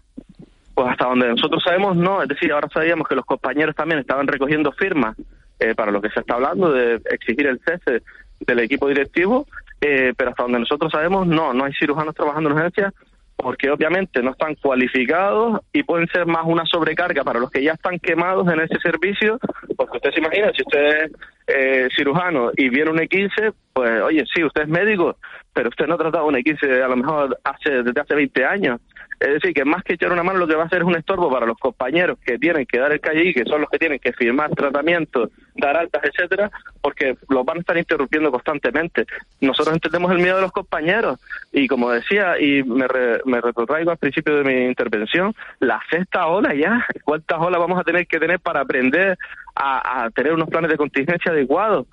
[0.75, 2.21] Pues hasta donde nosotros sabemos, no.
[2.21, 5.15] Es decir, ahora sabíamos que los compañeros también estaban recogiendo firmas
[5.59, 8.03] eh, para lo que se está hablando de exigir el cese
[8.39, 9.47] del equipo directivo,
[9.81, 12.93] eh, pero hasta donde nosotros sabemos, no, no hay cirujanos trabajando en urgencias
[13.41, 17.73] porque obviamente no están cualificados y pueden ser más una sobrecarga para los que ya
[17.73, 19.39] están quemados en ese servicio,
[19.75, 21.11] porque usted se imagina, si usted es
[21.47, 25.17] eh, cirujano y viene un E15, pues oye, sí, usted es médico,
[25.53, 28.79] pero usted no ha tratado un E15 a lo mejor hace, desde hace 20 años.
[29.21, 30.95] Es decir, que más que echar una mano lo que va a hacer es un
[30.95, 33.77] estorbo para los compañeros que tienen que dar el calle y que son los que
[33.77, 36.49] tienen que firmar tratamientos, dar altas, etcétera,
[36.81, 39.05] porque los van a estar interrumpiendo constantemente.
[39.39, 41.19] Nosotros entendemos el miedo de los compañeros
[41.51, 46.25] y como decía, y me, re, me retrotraigo al principio de mi intervención, la sexta
[46.25, 49.19] ola ya, ¿cuántas olas vamos a tener que tener para aprender
[49.55, 51.85] a, tener unos planes de contingencia adecuados?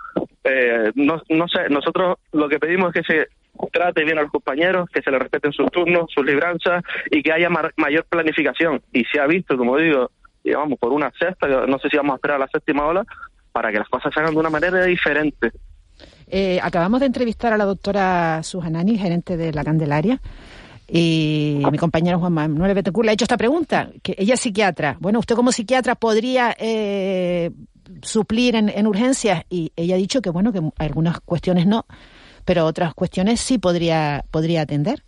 [0.45, 3.29] Eh, no, no sé, nosotros lo que pedimos es que se
[3.73, 7.33] trate bien a los compañeros, que se les respeten sus turnos, sus libranzas y que
[7.33, 8.83] haya ma mayor planificación.
[8.93, 10.11] Y se ha visto, como digo,
[10.45, 13.05] digamos, por una sexta, no sé si vamos a esperar a la séptima ola,
[13.53, 15.51] para que las cosas se hagan de una manera diferente.
[16.29, 20.21] Eh, acabamos de entrevistar a la doctora Sujanani, gerente de la Candelaria,
[20.91, 24.97] y mi compañero Juan Manuel Betancourt le ha hecho esta pregunta, que ella es psiquiatra.
[25.01, 27.51] Bueno, usted como psiquiatra podría eh,
[28.01, 31.85] suplir en urgencias y ella ha dicho que, bueno, que algunas cuestiones no,
[32.49, 35.03] pero otras cuestiones sí podría, podría atender.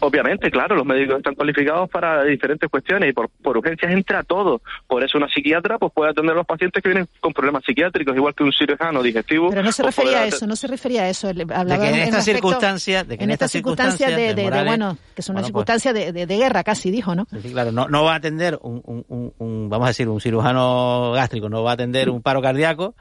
[0.00, 4.60] Obviamente, claro, los médicos están cualificados para diferentes cuestiones y por, por urgencias entra todo.
[4.86, 8.14] Por eso una psiquiatra pues puede atender a los pacientes que vienen con problemas psiquiátricos,
[8.14, 9.48] igual que un cirujano digestivo.
[9.48, 11.28] Pero no se refería a eso, no se refería a eso.
[11.28, 14.64] Hablaba de que en, esta circunstancia, de que en, en esta circunstancia de, de, de,
[14.64, 17.26] bueno, que es una bueno, circunstancia pues, de, de, guerra casi, dijo, ¿no?
[17.40, 21.12] Sí, claro, no, no va a atender un, un, un, vamos a decir, un cirujano
[21.12, 22.94] gástrico, no va a atender un paro cardíaco,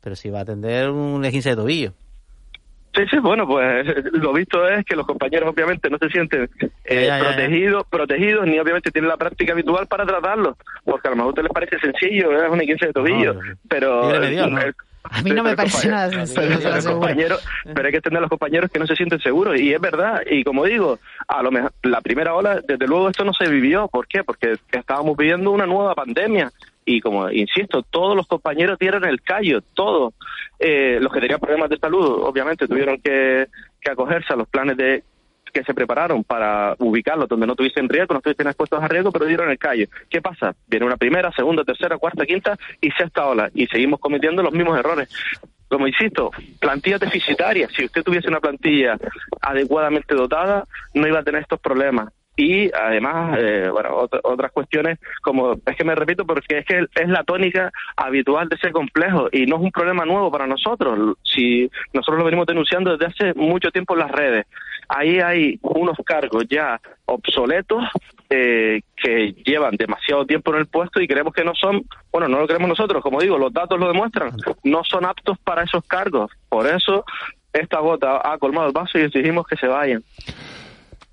[0.00, 1.94] pero sí va a atender un esguince de tobillo.
[2.94, 6.48] Sí, sí, bueno, pues lo visto es que los compañeros obviamente no se sienten
[6.84, 7.90] eh, ya, ya, protegidos, ya.
[7.90, 11.44] protegidos, ni obviamente tienen la práctica habitual para tratarlo, porque a lo mejor a ustedes
[11.44, 14.20] les parece sencillo, es una 15 de tobillo, no, pero...
[14.28, 14.60] Dios, ¿no?
[15.10, 16.58] A mí no me parece nada sencillo.
[16.60, 19.72] Pero, compañeros, pero hay que tener a los compañeros que no se sienten seguros, y
[19.72, 23.32] es verdad, y como digo, a lo mejor la primera ola, desde luego esto no
[23.32, 24.24] se vivió, ¿por qué?
[24.24, 26.50] Porque estábamos viviendo una nueva pandemia,
[26.88, 30.14] y como insisto, todos los compañeros dieron el callo, todos.
[30.58, 33.46] Eh, los que tenían problemas de salud, obviamente, tuvieron que,
[33.80, 35.04] que acogerse a los planes de
[35.52, 39.26] que se prepararon para ubicarlos donde no tuviesen riesgo, no estuviesen expuestos a riesgo, pero
[39.26, 39.86] dieron el callo.
[40.08, 40.54] ¿Qué pasa?
[40.66, 44.78] Viene una primera, segunda, tercera, cuarta, quinta y sexta ola y seguimos cometiendo los mismos
[44.78, 45.08] errores.
[45.68, 47.70] Como insisto, plantillas deficitarias.
[47.76, 48.96] Si usted tuviese una plantilla
[49.42, 50.64] adecuadamente dotada,
[50.94, 55.76] no iba a tener estos problemas y además, eh, bueno, otra, otras cuestiones como, es
[55.76, 59.56] que me repito porque es que es la tónica habitual de ese complejo y no
[59.56, 61.16] es un problema nuevo para nosotros.
[61.24, 64.46] Si nosotros lo venimos denunciando desde hace mucho tiempo en las redes,
[64.88, 67.82] ahí hay unos cargos ya obsoletos
[68.30, 71.82] eh, que llevan demasiado tiempo en el puesto y creemos que no son,
[72.12, 74.30] bueno, no lo creemos nosotros, como digo, los datos lo demuestran,
[74.62, 76.30] no son aptos para esos cargos.
[76.48, 77.04] Por eso
[77.52, 80.04] esta gota ha colmado el vaso y exigimos que se vayan.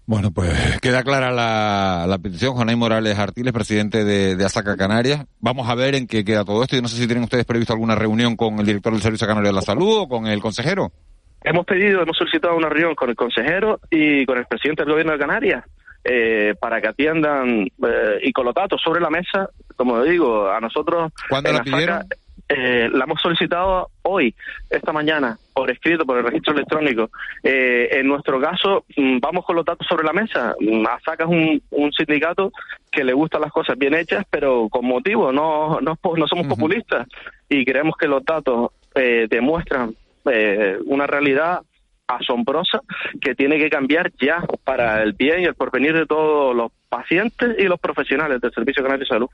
[0.08, 2.54] Bueno, pues queda clara la, la petición.
[2.54, 5.26] Juanay Morales Artiles, presidente de, de Asaca Canarias.
[5.40, 6.76] Vamos a ver en qué queda todo esto.
[6.76, 9.50] Yo no sé si tienen ustedes previsto alguna reunión con el director del Servicio Canario
[9.50, 10.92] de la Salud o con el consejero.
[11.44, 15.14] Hemos pedido, hemos solicitado una reunión con el consejero y con el presidente del gobierno
[15.14, 15.64] de Canarias
[16.04, 20.60] eh, para que atiendan eh, y con los datos sobre la mesa, como digo, a
[20.60, 21.12] nosotros...
[21.30, 22.04] ¿Cuándo la pidieron?
[22.48, 24.36] Eh, la hemos solicitado hoy,
[24.70, 27.10] esta mañana, por escrito, por el registro electrónico.
[27.42, 30.56] Eh, en nuestro caso, mm, vamos con los datos sobre la mesa.
[30.60, 32.52] Mm, ASACA es un, un, sindicato
[32.92, 36.50] que le gustan las cosas bien hechas, pero con motivo, no, no, no somos uh
[36.50, 36.50] -huh.
[36.50, 37.08] populistas.
[37.50, 41.62] Y creemos que los datos eh, demuestran eh, una realidad
[42.08, 42.82] asombrosa
[43.20, 47.56] que tiene que cambiar ya para el bien y el porvenir de todos los pacientes
[47.58, 49.30] y los profesionales del Servicio Canario de Salud.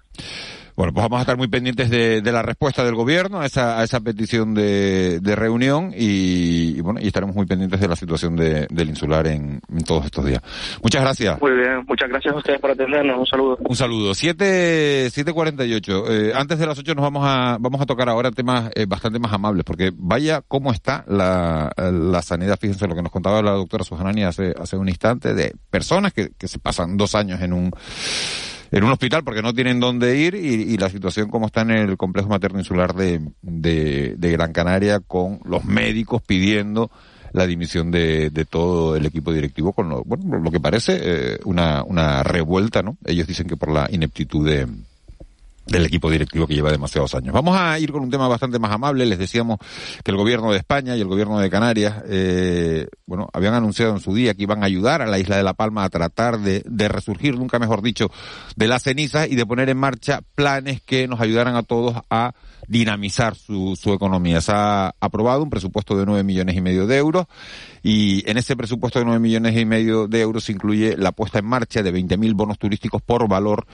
[0.82, 3.80] Bueno, pues vamos a estar muy pendientes de, de la respuesta del gobierno a esa,
[3.80, 7.96] a esa petición de, de reunión y, y, bueno, y estaremos muy pendientes de la
[7.96, 10.42] situación de, del insular en, en, todos estos días.
[10.82, 11.40] Muchas gracias.
[11.40, 13.16] Muy bien, muchas gracias a ustedes por atendernos.
[13.20, 13.60] Un saludo.
[13.60, 14.14] Un saludo.
[14.14, 16.04] 7.48.
[16.10, 19.20] Eh, antes de las 8 nos vamos a, vamos a tocar ahora temas eh, bastante
[19.20, 22.58] más amables, porque vaya cómo está la, la sanidad.
[22.60, 26.32] Fíjense lo que nos contaba la doctora Sujanani hace, hace un instante de personas que,
[26.40, 27.72] que se pasan dos años en un
[28.72, 31.98] en un hospital porque no tienen dónde ir y, la situación como está en el
[31.98, 36.90] complejo materno insular de, de, de Gran Canaria con los médicos pidiendo
[37.34, 41.40] la dimisión de, de todo el equipo directivo con lo, bueno, lo que parece eh,
[41.46, 42.98] una, una revuelta, ¿no?
[43.06, 44.68] Ellos dicen que por la ineptitud de,
[45.72, 47.34] del equipo directivo que lleva demasiados años.
[47.34, 49.06] Vamos a ir con un tema bastante más amable.
[49.06, 49.58] Les decíamos
[50.04, 54.02] que el gobierno de España y el gobierno de Canarias, eh, bueno, habían anunciado en
[54.02, 56.64] su día que iban a ayudar a la isla de La Palma a tratar de,
[56.66, 58.12] de resurgir, nunca mejor dicho,
[58.56, 62.34] de las cenizas y de poner en marcha planes que nos ayudaran a todos a
[62.68, 64.42] dinamizar su, su economía.
[64.42, 67.28] Se ha aprobado un presupuesto de nueve millones y medio de euros
[67.84, 71.40] y en ese presupuesto de nueve millones y medio de euros se incluye la puesta
[71.40, 73.66] en marcha de 20.000 bonos turísticos por valor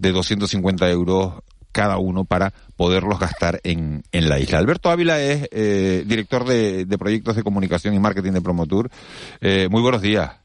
[0.00, 1.34] de 250 euros
[1.72, 4.58] cada uno para poderlos gastar en, en la isla.
[4.58, 8.90] Alberto Ávila es eh, director de, de, proyectos de comunicación y marketing de Promotur.
[9.40, 10.40] Eh, muy buenos días.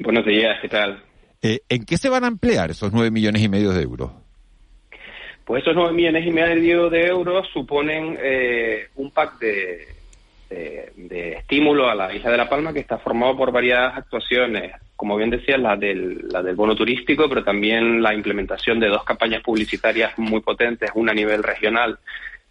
[0.00, 1.02] Buenos días, ¿qué tal?
[1.42, 4.12] Eh, ¿En qué se van a emplear esos nueve millones y medio de euros?
[5.44, 9.86] Pues esos nueve millones y medio de euros suponen eh, un pack de,
[10.48, 14.72] de, de, estímulo a la isla de La Palma que está formado por varias actuaciones,
[14.96, 19.04] como bien decía, la del, la del bono turístico, pero también la implementación de dos
[19.04, 21.98] campañas publicitarias muy potentes, una a nivel regional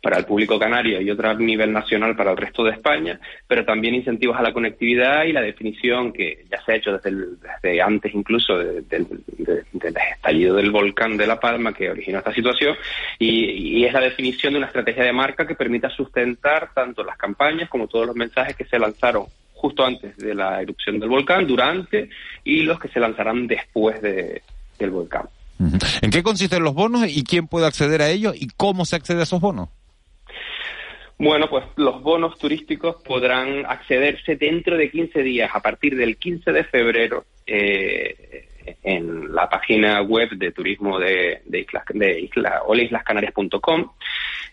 [0.03, 3.63] para el público canario y otra a nivel nacional para el resto de España, pero
[3.63, 8.13] también incentivos a la conectividad y la definición que ya se ha hecho desde, antes
[8.13, 12.75] incluso del de, de, de, estallido del volcán de La Palma que originó esta situación
[13.17, 17.69] y, es la definición de una estrategia de marca que permita sustentar tanto las campañas
[17.69, 22.09] como todos los mensajes que se lanzaron justo antes de la erupción del volcán, durante
[22.43, 24.41] y los que se lanzarán después de,
[24.77, 25.29] del volcán.
[26.01, 29.21] ¿En qué consisten los bonos y quién puede acceder a ellos y cómo se accede
[29.21, 29.69] a esos bonos?
[31.23, 36.51] Bueno, pues los bonos turísticos podrán accederse dentro de 15 días, a partir del 15
[36.51, 38.49] de febrero, eh,
[38.83, 43.91] en la página web de turismo de, de, islas, de isla, islascanarias.com.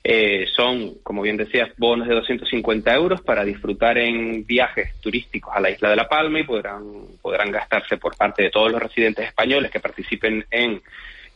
[0.05, 5.61] Eh, son, como bien decías, bonos de 250 euros para disfrutar en viajes turísticos a
[5.61, 6.85] la isla de La Palma y podrán,
[7.21, 10.81] podrán gastarse por parte de todos los residentes españoles que participen en,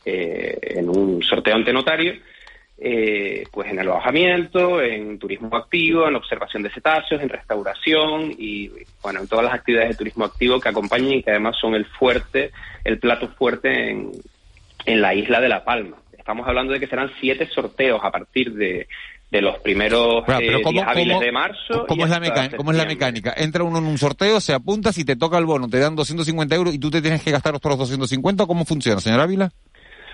[0.05, 2.13] eh, en un sorteo ante notario
[2.77, 8.69] eh, pues en el alojamiento, en turismo activo, en observación de cetáceos, en restauración y
[9.01, 11.85] bueno, en todas las actividades de turismo activo que acompañan y que además son el
[11.85, 12.51] fuerte,
[12.83, 14.11] el plato fuerte en,
[14.85, 15.97] en la isla de La Palma.
[16.17, 18.87] Estamos hablando de que serán siete sorteos a partir de,
[19.31, 21.85] de los primeros pero eh, ¿cómo, días hábiles cómo, de marzo.
[21.87, 23.33] ¿cómo es, la mecánica, ¿Cómo es la mecánica?
[23.37, 26.55] Entra uno en un sorteo, se apunta, si te toca el bono, te dan 250
[26.55, 28.45] euros y tú te tienes que gastar otros 250.
[28.45, 29.51] ¿Cómo funciona, señor Ávila?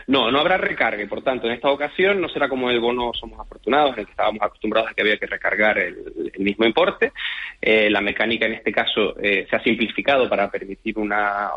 [0.07, 3.11] No, no habrá recarga y por tanto en esta ocasión no será como el bono
[3.13, 6.65] Somos Afortunados, en el que estábamos acostumbrados a que había que recargar el, el mismo
[6.65, 7.11] importe.
[7.61, 11.49] Eh, la mecánica en este caso eh, se ha simplificado para permitir una,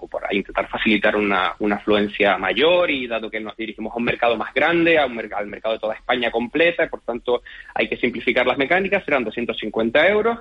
[0.00, 4.04] o para intentar facilitar una, una afluencia mayor y dado que nos dirigimos a un
[4.04, 7.42] mercado más grande, a un, al mercado de toda España completa, por tanto
[7.74, 10.38] hay que simplificar las mecánicas, serán 250 euros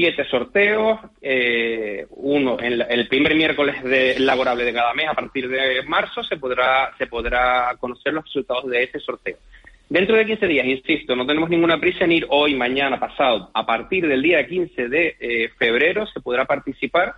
[0.00, 5.46] siete sorteos, eh, uno en el primer miércoles de, laborable de cada mes a partir
[5.46, 9.36] de marzo se podrá se podrá conocer los resultados de ese sorteo.
[9.90, 13.50] Dentro de 15 días, insisto, no tenemos ninguna prisa en ir hoy, mañana, pasado.
[13.52, 17.16] A partir del día 15 de eh, febrero se podrá participar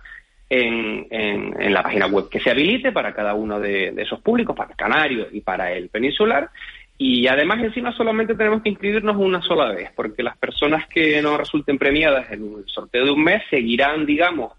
[0.49, 4.57] en, en, en, la página web que se habilite para cada uno de, esos públicos,
[4.57, 6.49] para el canario y para el peninsular.
[6.97, 11.37] Y además encima solamente tenemos que inscribirnos una sola vez, porque las personas que no
[11.37, 14.53] resulten premiadas en el sorteo de un mes seguirán, digamos,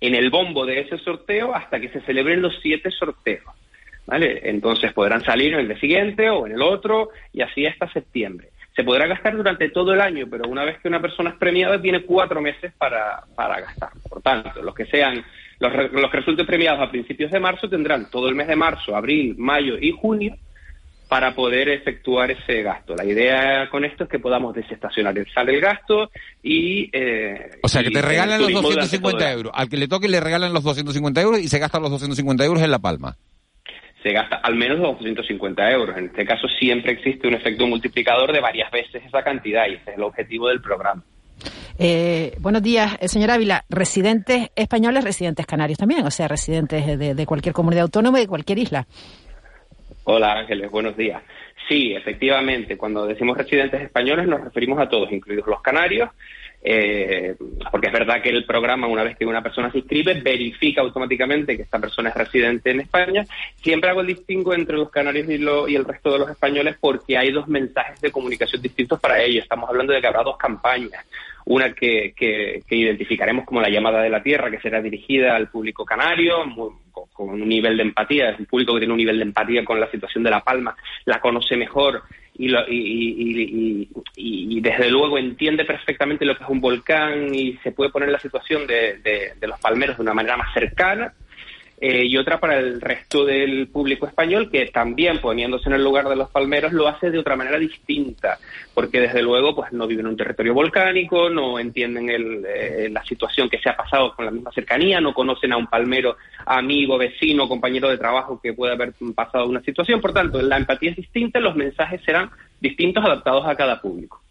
[0.00, 3.44] en el bombo de ese sorteo hasta que se celebren los siete sorteos.
[4.06, 4.40] ¿Vale?
[4.44, 8.50] Entonces podrán salir en el siguiente o en el otro y así hasta septiembre.
[8.76, 11.82] Se podrá gastar durante todo el año, pero una vez que una persona es premiada
[11.82, 13.90] tiene cuatro meses para, para gastar.
[14.08, 15.24] Por tanto, los que sean
[15.58, 18.94] los, los que resulten premiados a principios de marzo tendrán todo el mes de marzo,
[18.94, 20.36] abril, mayo y junio
[21.08, 22.96] para poder efectuar ese gasto.
[22.96, 26.10] La idea con esto es que podamos desestacionalizar el gasto
[26.42, 26.90] y...
[26.92, 29.52] Eh, o sea, que te regalan los 250 euros.
[29.54, 32.62] Al que le toque le regalan los 250 euros y se gastan los 250 euros
[32.62, 33.16] en La Palma.
[34.02, 35.96] Se gasta al menos los 250 euros.
[35.96, 39.90] En este caso siempre existe un efecto multiplicador de varias veces esa cantidad y ese
[39.90, 41.02] es el objetivo del programa.
[41.78, 43.64] Eh, buenos días, eh, señora Ávila.
[43.68, 48.28] Residentes españoles, residentes canarios también, o sea, residentes de, de cualquier comunidad autónoma y de
[48.28, 48.86] cualquier isla.
[50.08, 51.20] Hola Ángeles, buenos días.
[51.68, 56.10] Sí, efectivamente, cuando decimos residentes españoles nos referimos a todos, incluidos los canarios,
[56.62, 57.36] eh,
[57.70, 61.56] porque es verdad que el programa, una vez que una persona se inscribe, verifica automáticamente
[61.56, 63.24] que esta persona es residente en España.
[63.56, 66.76] Siempre hago el distingo entre los canarios y, lo, y el resto de los españoles
[66.80, 69.44] porque hay dos mensajes de comunicación distintos para ellos.
[69.44, 71.06] Estamos hablando de que habrá dos campañas.
[71.44, 75.48] Una que, que, que identificaremos como la llamada de la tierra, que será dirigida al
[75.48, 76.70] público canario, muy,
[77.12, 79.78] con un nivel de empatía, es un público que tiene un nivel de empatía con
[79.78, 82.02] la situación de La Palma, la conoce mejor
[82.38, 87.54] y, lo- y, y- y- desde luego entiende perfectamente lo que es un volcán y
[87.62, 91.12] se puede poner la situación de, de- de los palmeros de una manera más cercana.
[91.78, 96.08] Eh, y otra para el resto del público español que también poniéndose en el lugar
[96.08, 98.38] de los palmeros lo hace de otra manera distinta
[98.72, 103.04] porque desde luego pues no viven en un territorio volcánico no entienden el, eh, la
[103.04, 106.16] situación que se ha pasado con la misma cercanía no conocen a un palmero
[106.46, 110.92] amigo vecino compañero de trabajo que puede haber pasado una situación por tanto la empatía
[110.92, 114.22] es distinta los mensajes serán distintos adaptados a cada público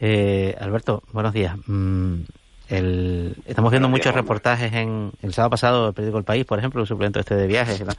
[0.00, 1.56] Eh, Alberto, buenos días.
[1.66, 2.20] Mm,
[2.68, 6.80] el- estamos viendo muchos reportajes en el sábado pasado, el periódico El País, por ejemplo,
[6.82, 7.94] el suplemento este de viajes, la,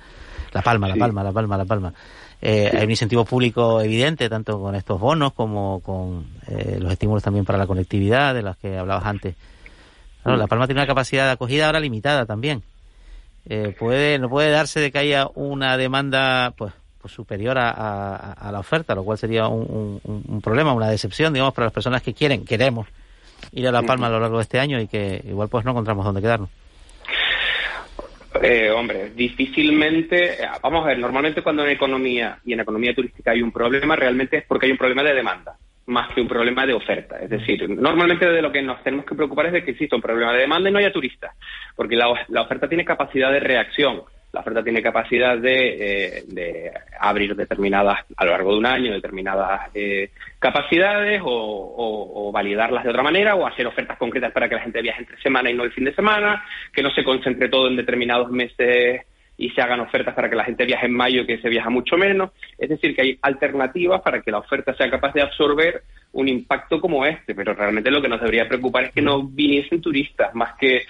[0.54, 0.96] La Palma, La.
[0.96, 1.94] Palma, La Palma, La Palma.
[2.42, 7.24] Eh, Hay un incentivo público evidente, tanto con estos bonos como con eh, los estímulos
[7.24, 9.36] también para la conectividad, de los que hablabas antes.
[10.24, 12.62] Claro, La Palma tiene una capacidad de acogida ahora limitada también.
[13.50, 18.34] Eh, puede no puede darse de que haya una demanda pues, pues superior a, a-
[18.34, 21.74] a la oferta, lo cual sería un, un- un problema, una decepción, digamos, para las
[21.74, 22.88] personas que quieren, queremos
[23.52, 25.72] ir a La Palma a lo largo de este año y que igual pues no
[25.72, 26.50] encontramos dónde quedarnos.
[28.42, 33.42] Eh, hombre, difícilmente, vamos a ver, normalmente cuando en economía y en economía turística hay
[33.42, 35.56] un problema, realmente es porque hay un problema de demanda,
[35.88, 37.18] más que un problema de oferta.
[37.20, 40.02] Es decir, normalmente de lo que nos tenemos que preocupar es de que exista un
[40.02, 41.36] problema de demanda y no haya turistas,
[41.76, 44.04] porque la, la oferta tiene capacidad de reacción.
[44.38, 48.94] La oferta tiene capacidad de, eh, de abrir determinadas, a lo largo de un año,
[48.94, 54.48] determinadas eh, capacidades o, o- o validarlas de otra manera o hacer ofertas concretas para
[54.48, 57.04] que la gente viaje entre semana y no el fin de semana, que no se
[57.04, 59.02] concentre todo en determinados meses
[59.40, 61.98] y se hagan ofertas para que la gente viaje en mayo que se viaja mucho
[61.98, 62.30] menos.
[62.60, 65.82] Es decir, que hay alternativas para que la oferta sea capaz de absorber
[66.14, 69.82] un impacto como este, pero realmente lo que nos debería preocupar es que no viniesen
[69.82, 70.84] turistas, más que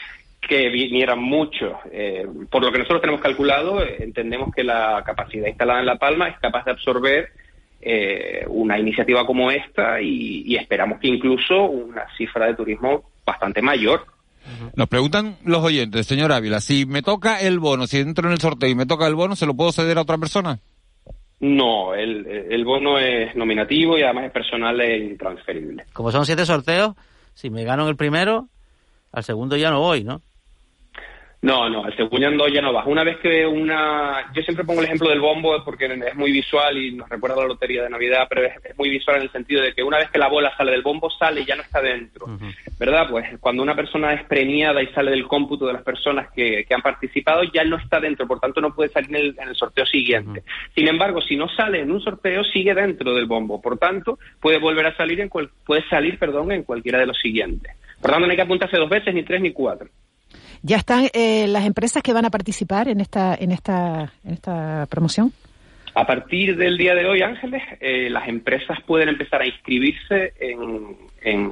[0.48, 1.74] que vinieran muchos.
[1.91, 5.98] Eh, por lo que nosotros tenemos calculado, eh, entendemos que la capacidad instalada en La
[5.98, 7.30] Palma es capaz de absorber
[7.82, 13.62] eh, una iniciativa como esta y, y esperamos que incluso una cifra de turismo bastante
[13.62, 14.06] mayor.
[14.76, 18.39] Nos preguntan los oyentes, señor Ávila, si me toca el bono, si entro en el
[18.39, 20.60] sorteo y me toca el bono, ¿se lo puedo ceder a otra persona?
[21.39, 25.86] No, el, el bono es nominativo y además es personal e intransferible.
[25.93, 26.95] Como son siete sorteos,
[27.34, 28.48] si me gano en el primero,
[29.12, 30.22] al segundo ya no voy, ¿no?
[31.39, 32.88] No, no, el segundo ya no vas.
[32.88, 34.31] Una vez que una...
[34.33, 37.41] Yo siempre pongo el ejemplo del bombo porque es muy visual y nos recuerda a
[37.41, 39.99] la lotería de Navidad, pero es, es muy visual en el sentido de que una
[39.99, 42.25] vez que la bola sale del bombo, sale y ya no está dentro.
[42.79, 43.07] ¿Verdad?
[43.09, 46.73] Pues cuando una persona es premiada y sale del cómputo de las personas que, que
[46.73, 49.55] han participado, ya no está dentro, por tanto no puede salir en el, en el
[49.55, 50.43] sorteo siguiente.
[50.75, 53.61] Sin embargo, si no sale en un sorteo, sigue dentro del bombo.
[53.61, 57.19] Por tanto, puede volver a salir en cual, puede salir, perdón, en cualquiera de los
[57.19, 57.71] siguientes.
[58.01, 59.88] Por tanto, no hay que apuntarse dos veces, ni tres, ni cuatro.
[60.62, 64.86] ¿Ya están eh, las empresas que van a participar en esta, en esta, en esta
[64.89, 65.32] promoción?
[65.93, 70.95] A partir del día de hoy, Ángeles, eh, las empresas pueden empezar a inscribirse en,
[71.24, 71.51] en,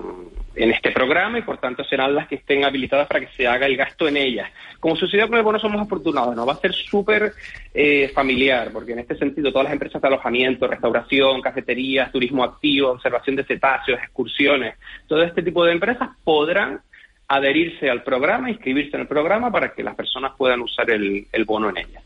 [0.56, 3.66] en este programa y, por tanto, serán las que estén habilitadas para que se haga
[3.66, 4.52] el gasto en ellas.
[4.80, 6.46] Como sucedió con el bono Somos Afortunados, ¿no?
[6.46, 7.34] va a ser súper
[7.74, 12.92] eh, familiar, porque en este sentido todas las empresas de alojamiento, restauración, cafeterías, turismo activo,
[12.92, 14.76] observación de cetáceos, excursiones,
[15.08, 16.82] todo este tipo de empresas podrán
[17.28, 21.46] adherirse al programa, inscribirse en el programa para que las personas puedan usar el, el
[21.46, 22.02] bono en ella.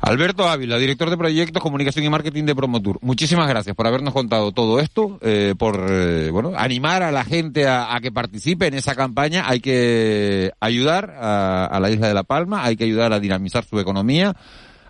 [0.00, 2.98] Alberto Ávila, director de proyectos, comunicación y marketing de Promotur.
[3.02, 7.66] Muchísimas gracias por habernos contado todo esto, eh, por eh, bueno animar a la gente
[7.66, 9.48] a, a, que participe en esa campaña.
[9.48, 13.64] Hay que ayudar a, a la isla de La Palma, hay que ayudar a dinamizar
[13.64, 14.36] su economía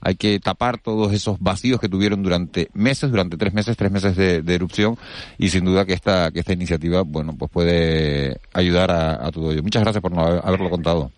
[0.07, 4.15] hay que tapar todos esos vacíos que tuvieron durante meses, durante tres meses, tres meses
[4.15, 4.97] de, de erupción,
[5.37, 9.51] y sin duda que esta, que esta iniciativa, bueno, pues puede ayudar a, a todo
[9.51, 9.65] ello.
[9.65, 11.11] Muchas gracias por no haberlo contado.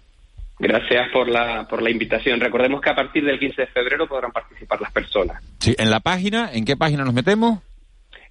[0.58, 2.40] Gracias por la, por la invitación.
[2.40, 5.42] Recordemos que a partir del 15 de febrero podrán participar las personas.
[5.60, 7.60] Sí, en la página, ¿en qué página nos metemos?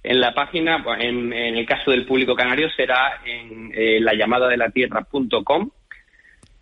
[0.02, 4.48] En la página, en, en el caso del público canario, será en eh, la llamada
[4.48, 5.70] de la tierra.com.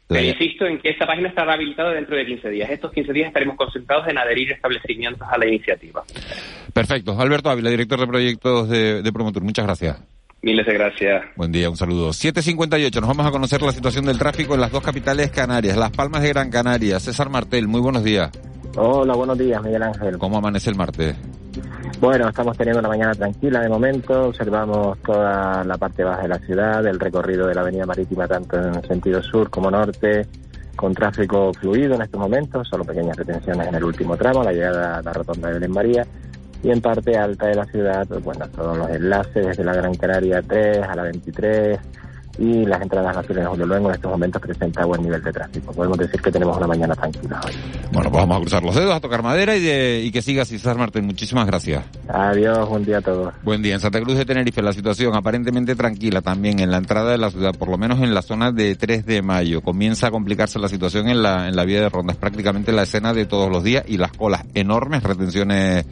[0.09, 2.71] Pero insisto en que esta página estará habilitada dentro de 15 días.
[2.71, 6.05] Estos 15 días estaremos concentrados en adherir establecimientos a la iniciativa.
[6.73, 7.21] Perfecto.
[7.21, 9.43] Alberto Ávila, director de proyectos de, de Promotur.
[9.43, 10.01] Muchas gracias.
[10.43, 11.25] Miles de gracias.
[11.35, 12.11] Buen día, un saludo.
[12.11, 15.91] 7.58, nos vamos a conocer la situación del tráfico en las dos capitales canarias, Las
[15.91, 17.01] Palmas de Gran Canaria.
[17.01, 18.31] César Martel, muy buenos días.
[18.77, 20.19] Hola, buenos días, Miguel Ángel.
[20.19, 21.17] ¿Cómo amanece el martes?
[21.99, 26.39] Bueno, estamos teniendo una mañana tranquila de momento, observamos toda la parte baja de la
[26.39, 30.27] ciudad, el recorrido de la avenida marítima tanto en sentido sur como norte,
[30.77, 34.99] con tráfico fluido en estos momentos, solo pequeñas retenciones en el último tramo, la llegada
[34.99, 36.07] a la rotonda de Belén María,
[36.63, 40.43] y en parte alta de la ciudad, bueno, todos los enlaces desde la Gran Canaria
[40.43, 41.79] 3 a la 23,
[42.39, 45.73] y las entradas nacionales de Julio Luengo en estos momentos presenta buen nivel de tráfico.
[45.73, 47.53] Podemos decir que tenemos una mañana tranquila hoy.
[47.93, 50.43] Bueno, pues vamos a cruzar los dedos, a tocar madera y, de, y que siga
[50.43, 51.07] así, César Martín.
[51.07, 51.85] Muchísimas gracias.
[52.09, 53.35] Adiós, buen día a todos.
[53.43, 53.75] Buen día.
[53.75, 57.31] En Santa Cruz de Tenerife la situación aparentemente tranquila también en la entrada de la
[57.31, 59.63] ciudad, por lo menos en la zona de 3 de mayo.
[59.63, 62.13] Comienza a complicarse la situación en la, en la vía de ronda.
[62.13, 65.87] Es prácticamente la escena de todos los días y las colas enormes, retenciones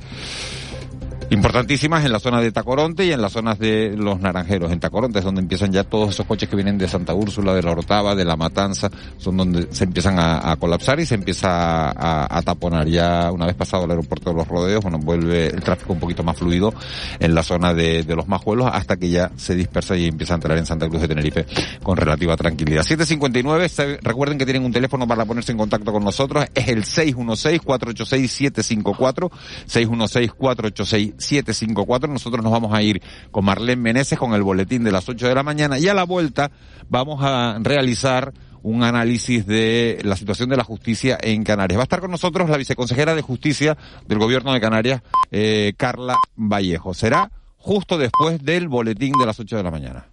[1.30, 4.72] importantísimas en la zona de Tacoronte y en las zonas de los Naranjeros.
[4.72, 7.62] En Tacoronte es donde empiezan ya todos esos coches que vienen de Santa Úrsula, de
[7.62, 12.42] la Orotava, de la Matanza, son donde se empiezan a, colapsar y se empieza a,
[12.42, 12.86] taponar.
[12.88, 16.22] Ya una vez pasado el aeropuerto de los Rodeos, bueno, vuelve el tráfico un poquito
[16.22, 16.74] más fluido
[17.18, 20.56] en la zona de, los Majuelos hasta que ya se dispersa y empieza a entrar
[20.58, 21.46] en Santa Cruz de Tenerife
[21.82, 22.82] con relativa tranquilidad.
[22.82, 29.30] 759, recuerden que tienen un teléfono para ponerse en contacto con nosotros, es el 616-486-754,
[29.66, 32.12] 616-486 754.
[32.12, 35.34] Nosotros nos vamos a ir con Marlene Meneses con el boletín de las 8 de
[35.34, 36.50] la mañana y a la vuelta
[36.88, 38.32] vamos a realizar
[38.64, 41.76] un análisis de la situación de la justicia en Canarias.
[41.76, 43.76] Va a estar con nosotros la viceconsejera de Justicia
[44.08, 46.94] del Gobierno de Canarias, eh, Carla Vallejo.
[46.94, 50.02] Será justo después del boletín de las 8 de la mañana.